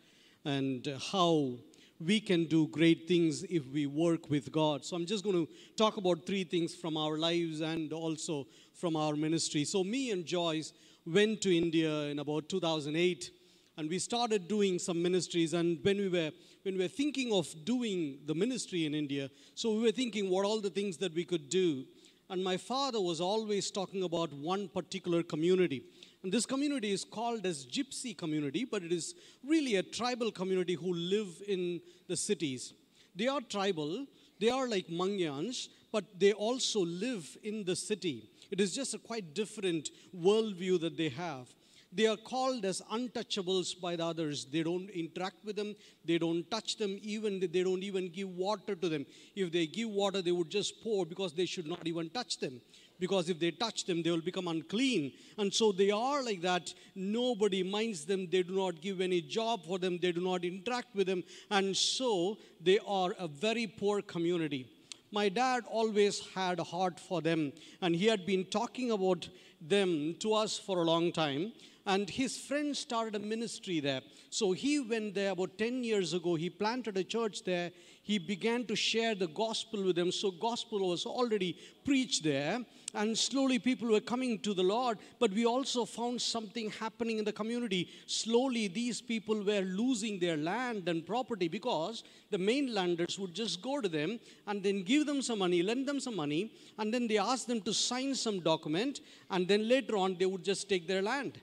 [0.45, 1.57] and how
[1.99, 4.85] we can do great things if we work with God.
[4.85, 8.95] So I'm just going to talk about three things from our lives and also from
[8.95, 9.65] our ministry.
[9.65, 10.71] So me and Joyce
[11.05, 13.31] went to India in about 2008
[13.75, 16.31] and we started doing some ministries and when we were
[16.63, 20.43] when we were thinking of doing the ministry in India, so we were thinking what
[20.43, 21.85] all the things that we could do.
[22.29, 25.83] And my father was always talking about one particular community.
[26.23, 29.15] And this community is called as Gypsy community, but it is
[29.45, 32.73] really a tribal community who live in the cities.
[33.15, 34.05] They are tribal,
[34.39, 38.29] they are like Mangyans, but they also live in the city.
[38.51, 41.47] It is just a quite different worldview that they have.
[41.91, 44.45] They are called as untouchables by the others.
[44.45, 45.75] They don't interact with them,
[46.05, 49.05] they don't touch them, even they don't even give water to them.
[49.35, 52.61] If they give water, they would just pour because they should not even touch them.
[52.99, 55.11] because if they touch them, they will become unclean.
[55.37, 56.73] And so they are like that.
[56.95, 58.27] Nobody minds them.
[58.31, 59.99] They do not give any job for them.
[60.01, 61.23] They do not interact with them.
[61.49, 64.67] And so they are a very poor community.
[65.11, 69.29] My dad always had a heart for them, and he had been talking about
[69.61, 71.51] them to us for a long time
[71.87, 74.01] and his friend started a ministry there.
[74.29, 76.35] So he went there about 10 years ago.
[76.35, 77.71] He planted a church there.
[78.03, 80.11] He began to share the gospel with them.
[80.11, 82.59] So gospel was already preached there
[82.93, 84.97] and slowly people were coming to the Lord.
[85.19, 87.89] But we also found something happening in the community.
[88.05, 93.79] Slowly these people were losing their land and property because the mainlanders would just go
[93.79, 97.17] to them and then give them some money, lend them some money, and then they
[97.17, 98.99] asked them to sign some document,
[99.29, 101.39] and then later on they would just take their land.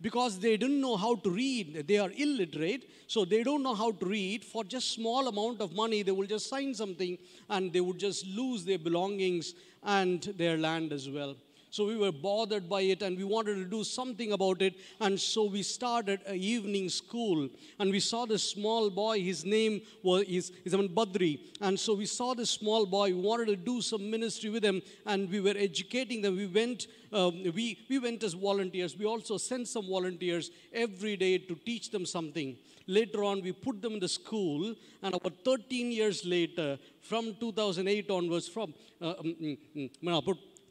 [0.00, 3.92] Because they didn't know how to read they are illiterate so they don't know how
[3.92, 4.44] to read.
[4.44, 7.16] For just small amount of money they will just sign something
[7.48, 11.36] and they would just lose their belongings and their land as well
[11.70, 14.74] so we were bothered by it and we wanted to do something about it.
[15.00, 17.48] And so we started an evening school.
[17.78, 21.40] And we saw this small boy, his name was his, is, is Badri.
[21.60, 23.08] And so we saw this small boy.
[23.08, 26.36] We wanted to do some ministry with him and we were educating them.
[26.36, 28.96] We went, um, we, we went as volunteers.
[28.96, 32.56] We also sent some volunteers every day to teach them something.
[32.88, 38.08] Later on, we put them in the school, and about 13 years later, from 2008
[38.10, 39.90] onwards, from uh, um, mm,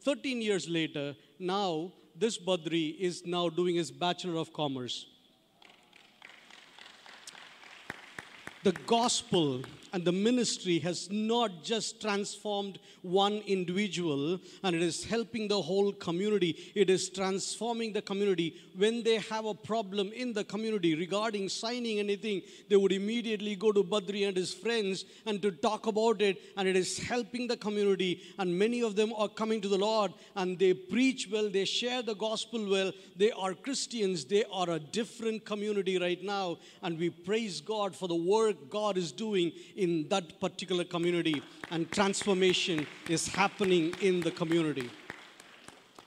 [0.05, 5.07] 13 years later, now this Badri is now doing his Bachelor of Commerce.
[8.63, 9.63] The gospel
[9.95, 15.93] and the ministry has not just transformed one individual and it is helping the whole
[15.93, 16.73] community.
[16.75, 18.57] It is transforming the community.
[18.75, 23.71] When they have a problem in the community regarding signing anything, they would immediately go
[23.71, 26.41] to Badri and his friends and to talk about it.
[26.57, 28.21] And it is helping the community.
[28.37, 32.01] And many of them are coming to the Lord and they preach well, they share
[32.01, 32.91] the gospel well.
[33.15, 34.25] They are Christians.
[34.25, 36.57] They are a different community right now.
[36.81, 41.91] And we praise God for the work God is doing in that particular community, and
[41.91, 44.89] transformation is happening in the community.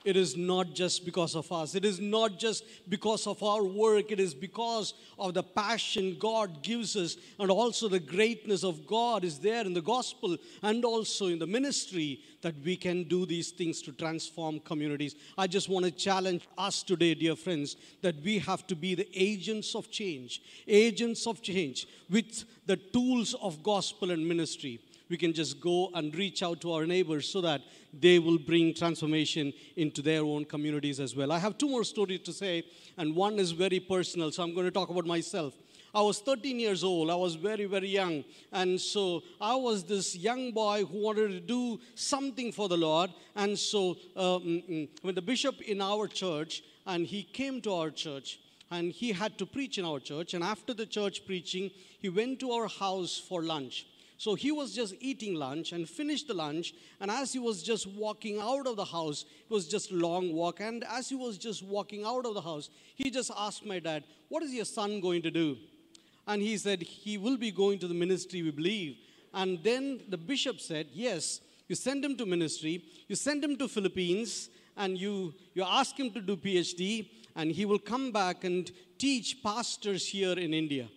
[0.09, 1.75] It is not just because of us.
[1.75, 4.11] It is not just because of our work.
[4.11, 9.23] It is because of the passion God gives us, and also the greatness of God
[9.23, 13.51] is there in the gospel and also in the ministry that we can do these
[13.51, 15.13] things to transform communities.
[15.37, 19.07] I just want to challenge us today, dear friends, that we have to be the
[19.13, 24.79] agents of change, agents of change with the tools of gospel and ministry
[25.09, 27.61] we can just go and reach out to our neighbors so that
[27.93, 31.31] they will bring transformation into their own communities as well.
[31.31, 32.63] I have two more stories to say,
[32.97, 35.53] and one is very personal, so I'm going to talk about myself.
[35.93, 37.09] I was 13 years old.
[37.09, 38.23] I was very, very young.
[38.51, 43.09] And so I was this young boy who wanted to do something for the Lord.
[43.35, 48.39] And so um, when the bishop in our church, and he came to our church,
[48.71, 50.35] and he had to preach in our church.
[50.35, 53.87] And after the church preaching, he went to our house for lunch.
[54.19, 56.73] So he was just eating lunch and finished the lunch.
[56.99, 60.59] And as he was just walking out of the house, it was just long walk.
[60.59, 64.03] And as he was just walking out of the house, he just asked my dad,
[64.27, 65.55] What is your son going to do?
[66.27, 68.97] And he said, He will be going to the ministry, we believe.
[69.33, 71.39] And then the bishop said, Yes,
[71.69, 76.11] you send him to ministry, you send him to Philippines, and you, you ask him
[76.11, 77.07] to do PhD,
[77.37, 80.89] and he will come back and teach pastors here in India.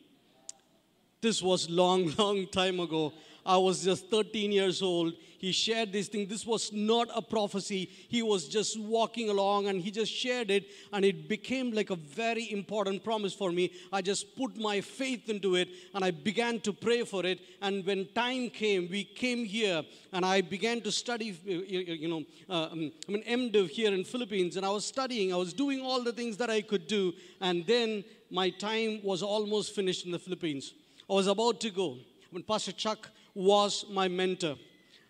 [1.23, 3.13] This was long, long time ago.
[3.47, 5.15] I was just 13 years old.
[5.39, 6.29] He shared this thing.
[6.29, 7.91] This was not a prophecy.
[8.09, 11.97] He was just walking along and he just shared it, and it became like a
[11.97, 13.73] very important promise for me.
[13.93, 17.41] I just put my faith into it and I began to pray for it.
[17.61, 19.83] And when time came, we came here
[20.13, 24.57] and I began to study, you know, uh, um, I'm an MDiv here in Philippines,
[24.57, 25.33] and I was studying.
[25.33, 29.23] I was doing all the things that I could do, and then my time was
[29.23, 30.73] almost finished in the Philippines.
[31.13, 31.99] I was about to go
[32.31, 34.55] when Pastor Chuck was my mentor.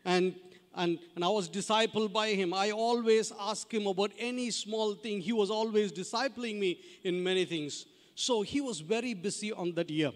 [0.05, 0.35] And,
[0.75, 2.53] and, and I was discipled by him.
[2.53, 5.21] I always asked him about any small thing.
[5.21, 7.87] He was always discipling me in many things.
[8.17, 10.11] So he was very busy on that year.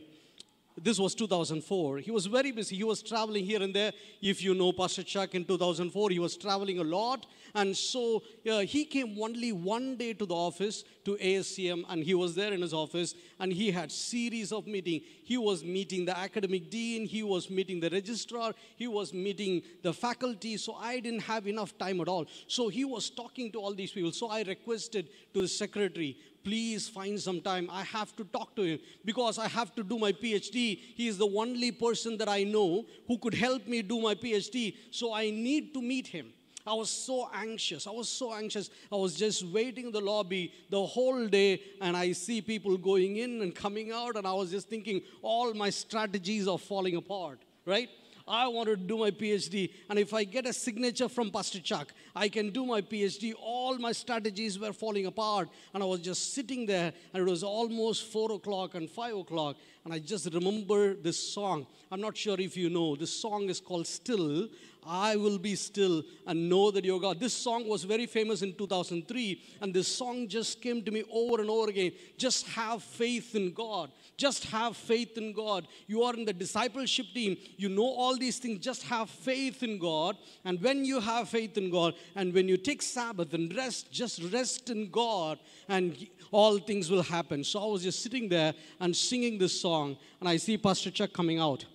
[0.78, 1.98] This was 2004.
[1.98, 2.76] He was very busy.
[2.76, 3.92] He was traveling here and there.
[4.20, 7.24] If you know Pastor Chuck in 2004, he was traveling a lot.
[7.54, 12.12] And so uh, he came only one day to the office to ASCM and he
[12.12, 15.00] was there in his office and he had series of meeting.
[15.24, 19.94] He was meeting the academic dean, he was meeting the registrar, he was meeting the
[19.94, 20.58] faculty.
[20.58, 22.26] So I didn't have enough time at all.
[22.48, 24.12] So he was talking to all these people.
[24.12, 27.68] So I requested to the secretary, please find some time.
[27.72, 30.78] I have to talk to him because I have to do my PhD.
[31.00, 34.76] He is the only person that I know who could help me do my PhD.
[34.92, 36.32] So I need to meet him.
[36.64, 37.88] I was so anxious.
[37.88, 38.70] I was so anxious.
[38.92, 43.16] I was just waiting in the lobby the whole day, and I see people going
[43.16, 47.40] in and coming out, and I was just thinking all my strategies are falling apart,
[47.64, 47.88] right?
[48.28, 51.92] I wanted to do my PhD, and if I get a signature from Pastor Chuck,
[52.14, 53.34] I can do my PhD.
[53.40, 57.44] All my strategies were falling apart, and I was just sitting there, and it was
[57.44, 61.66] almost four o'clock and five o'clock, and I just remember this song.
[61.92, 62.96] I'm not sure if you know.
[62.96, 64.48] This song is called Still.
[64.86, 67.18] I will be still and know that you're God.
[67.18, 71.40] This song was very famous in 2003, and this song just came to me over
[71.40, 71.92] and over again.
[72.16, 73.90] Just have faith in God.
[74.16, 75.68] Just have faith in God.
[75.86, 77.36] You are in the discipleship team.
[77.58, 78.60] You know all these things.
[78.60, 80.16] Just have faith in God.
[80.44, 84.22] And when you have faith in God, and when you take Sabbath and rest, just
[84.32, 85.38] rest in God,
[85.68, 87.44] and all things will happen.
[87.44, 91.12] So I was just sitting there and singing this song, and I see Pastor Chuck
[91.12, 91.66] coming out.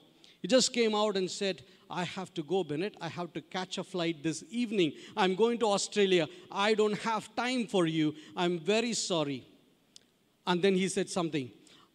[0.42, 1.62] He just came out and said,
[1.92, 2.96] I have to go, Bennett.
[3.00, 4.94] I have to catch a flight this evening.
[5.16, 6.28] I'm going to Australia.
[6.52, 8.16] I don't have time for you.
[8.36, 9.46] I'm very sorry.
[10.48, 11.52] And then he said something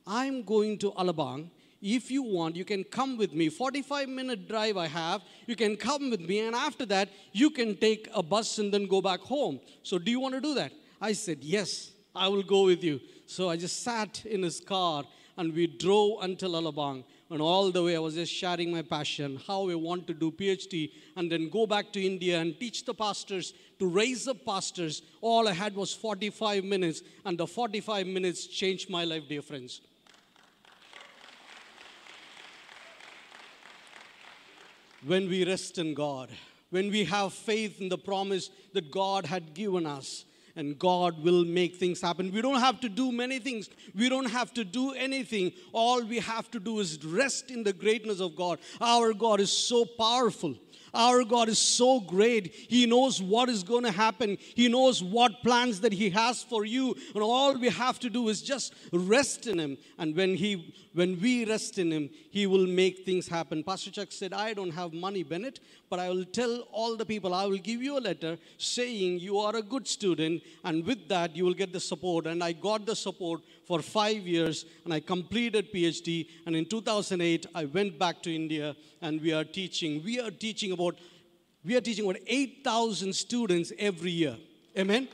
[0.06, 1.50] I'm going to Alabang.
[1.82, 3.48] If you want, you can come with me.
[3.48, 5.22] 45 minute drive I have.
[5.46, 6.40] You can come with me.
[6.40, 9.60] And after that, you can take a bus and then go back home.
[9.82, 10.72] So, do you want to do that?
[11.00, 13.00] I said, Yes, I will go with you.
[13.26, 15.04] So, I just sat in his car
[15.36, 17.04] and we drove until Alabang.
[17.28, 20.30] And all the way, I was just sharing my passion, how I want to do
[20.30, 25.02] PhD, and then go back to India and teach the pastors to raise up pastors.
[25.20, 29.80] All I had was 45 minutes, and the 45 minutes changed my life, dear friends.
[35.06, 36.30] When we rest in God,
[36.70, 40.24] when we have faith in the promise that God had given us,
[40.56, 42.32] and God will make things happen.
[42.32, 43.68] We don't have to do many things.
[43.94, 45.52] We don't have to do anything.
[45.72, 48.58] All we have to do is rest in the greatness of God.
[48.80, 50.54] Our God is so powerful.
[50.96, 52.54] Our God is so great.
[52.54, 54.38] He knows what is going to happen.
[54.54, 56.96] He knows what plans that He has for you.
[57.14, 59.76] And all we have to do is just rest in Him.
[59.98, 63.62] And when He when we rest in Him, He will make things happen.
[63.62, 65.60] Pastor Chuck said, I don't have money, Bennett,
[65.90, 69.38] but I will tell all the people, I will give you a letter saying you
[69.38, 72.26] are a good student, and with that, you will get the support.
[72.26, 76.28] And I got the support for five years, and I completed PhD.
[76.46, 80.02] And in 2008, I went back to India, and we are teaching.
[80.04, 80.96] We are teaching about
[81.64, 84.36] we are teaching about 8,000 students every year.
[84.78, 85.08] Amen.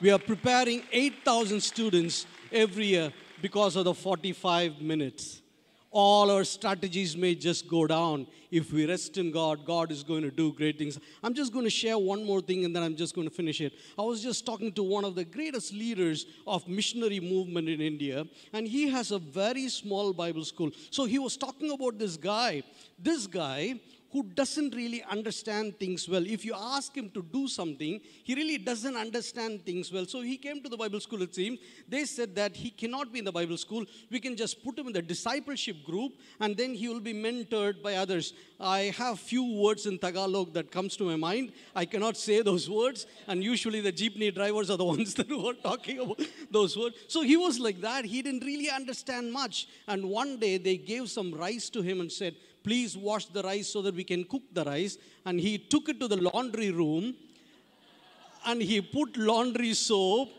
[0.00, 3.12] We are preparing 8,000 students every year
[3.42, 5.42] because of the 45 minutes.
[5.98, 8.26] All our strategies may just go down.
[8.50, 10.98] If we rest in God, God is going to do great things.
[11.22, 13.62] I'm just going to share one more thing and then I'm just going to finish
[13.62, 13.72] it.
[13.98, 18.26] I was just talking to one of the greatest leaders of missionary movement in India,
[18.52, 20.70] and he has a very small Bible school.
[20.90, 22.62] So he was talking about this guy.
[22.98, 23.80] This guy
[24.12, 26.24] who doesn't really understand things well.
[26.26, 30.06] If you ask him to do something, he really doesn't understand things well.
[30.06, 31.58] So he came to the Bible school, it seems.
[31.88, 33.84] They said that he cannot be in the Bible school.
[34.10, 37.82] We can just put him in the discipleship group and then he will be mentored
[37.82, 38.32] by others.
[38.60, 41.52] I have few words in Tagalog that comes to my mind.
[41.74, 43.06] I cannot say those words.
[43.26, 46.20] And usually the jeepney drivers are the ones that were talking about
[46.50, 46.96] those words.
[47.08, 48.04] So he was like that.
[48.04, 49.68] He didn't really understand much.
[49.88, 52.34] And one day they gave some rice to him and said,
[52.66, 54.98] please wash the rice so that we can cook the rice.
[55.24, 57.14] And he took it to the laundry room
[58.44, 60.30] and he put laundry soap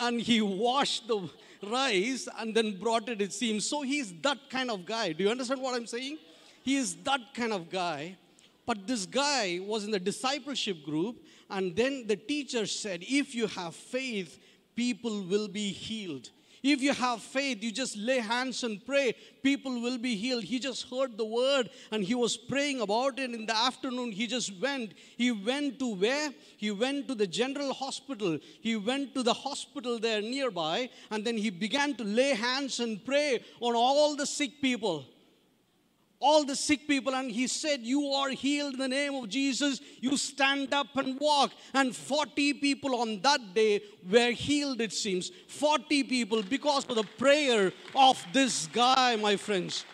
[0.00, 1.28] and he washed the
[1.70, 3.66] rice and then brought it, it seems.
[3.66, 5.12] So he's that kind of guy.
[5.12, 6.18] Do you understand what I'm saying?
[6.62, 8.16] He is that kind of guy.
[8.64, 11.16] But this guy was in the discipleship group,
[11.50, 14.38] and then the teacher said, If you have faith,
[14.76, 16.30] people will be healed.
[16.62, 20.44] If you have faith, you just lay hands and pray, people will be healed.
[20.44, 23.34] He just heard the word and he was praying about it.
[23.34, 24.92] In the afternoon, he just went.
[25.16, 26.32] He went to where?
[26.56, 28.38] He went to the general hospital.
[28.60, 33.04] He went to the hospital there nearby and then he began to lay hands and
[33.04, 35.06] pray on all the sick people
[36.22, 39.80] all the sick people, and he said, You are healed in the name of Jesus.
[40.00, 41.50] You stand up and walk.
[41.74, 45.30] And 40 people on that day were healed, it seems.
[45.48, 49.84] 40 people because of the prayer of this guy, my friends.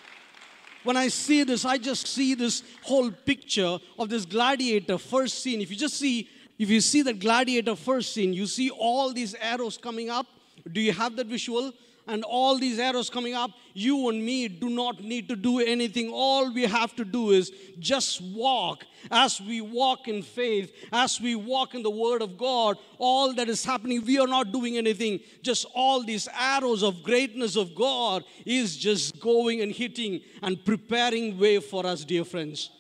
[0.85, 5.61] When I see this, I just see this whole picture of this gladiator first scene.
[5.61, 6.29] If you just see,
[6.59, 10.27] if you see the gladiator first scene, you see all these arrows coming up.
[10.71, 11.73] Do you have that visual?
[12.09, 16.09] And all these arrows coming up, you and me do not need to do anything.
[16.11, 18.85] All we have to do is just walk.
[19.11, 23.49] As we walk in faith, as we walk in the Word of God, all that
[23.49, 25.21] is happening, we are not doing anything.
[25.43, 31.39] Just all these arrows of greatness of God is just going and hitting and preparing
[31.39, 32.71] way for us, dear friends.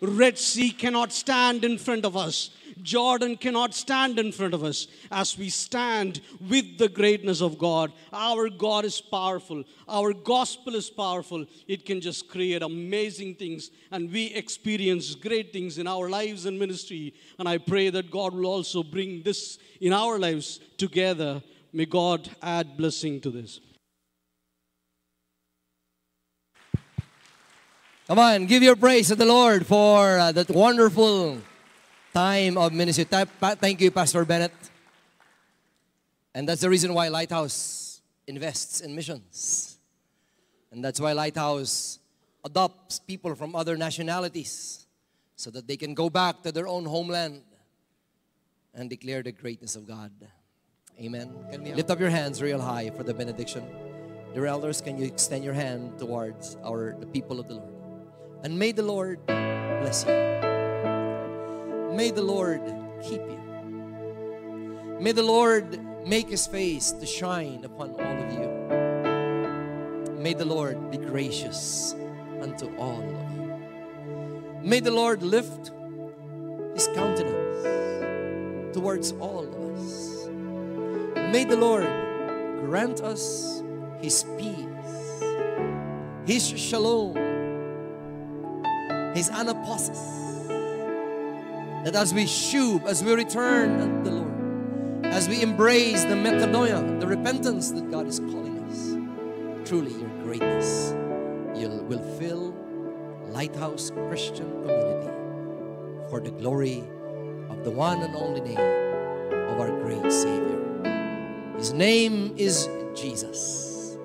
[0.00, 2.50] Red Sea cannot stand in front of us.
[2.82, 7.92] Jordan cannot stand in front of us as we stand with the greatness of God.
[8.12, 9.64] Our God is powerful.
[9.88, 11.46] Our gospel is powerful.
[11.66, 16.58] It can just create amazing things, and we experience great things in our lives and
[16.58, 17.14] ministry.
[17.38, 21.42] And I pray that God will also bring this in our lives together.
[21.72, 23.60] May God add blessing to this.
[28.06, 31.38] Come on, give your praise to the Lord for uh, that wonderful
[32.14, 33.04] time of ministry.
[33.04, 34.52] Thank you, Pastor Bennett.
[36.34, 39.78] And that's the reason why Lighthouse invests in missions.
[40.70, 41.98] And that's why Lighthouse
[42.44, 44.86] adopts people from other nationalities
[45.36, 47.42] so that they can go back to their own homeland
[48.74, 50.12] and declare the greatness of God.
[51.00, 51.32] Amen.
[51.50, 53.64] Can we lift up your hands real high for the benediction?
[54.32, 57.74] Dear elders, can you extend your hand towards our the people of the Lord?
[58.42, 60.43] And may the Lord bless you.
[61.94, 62.60] May the Lord
[63.04, 64.98] keep you.
[65.00, 68.48] May the Lord make his face to shine upon all of you.
[70.18, 71.94] May the Lord be gracious
[72.42, 73.60] unto all of you.
[74.68, 75.70] May the Lord lift
[76.74, 80.26] his countenance towards all of us.
[81.30, 81.86] May the Lord
[82.66, 83.62] grant us
[84.00, 85.22] his peace,
[86.26, 87.14] his shalom,
[89.14, 90.23] his anapausis
[91.84, 96.98] that as we shub, as we return unto the Lord, as we embrace the metanoia,
[96.98, 100.94] the repentance that God is calling us, truly your greatness
[101.54, 102.54] you'll, will fill
[103.28, 105.10] Lighthouse Christian Community
[106.08, 106.82] for the glory
[107.50, 108.58] of the one and only name
[109.50, 111.54] of our great Savior.
[111.58, 113.98] His name is Jesus.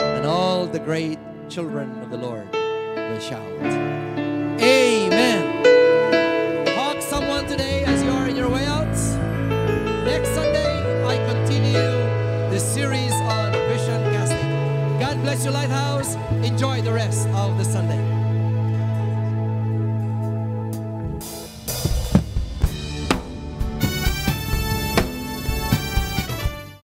[0.00, 3.46] And all the great children of the Lord will shout,
[4.60, 5.19] Amen.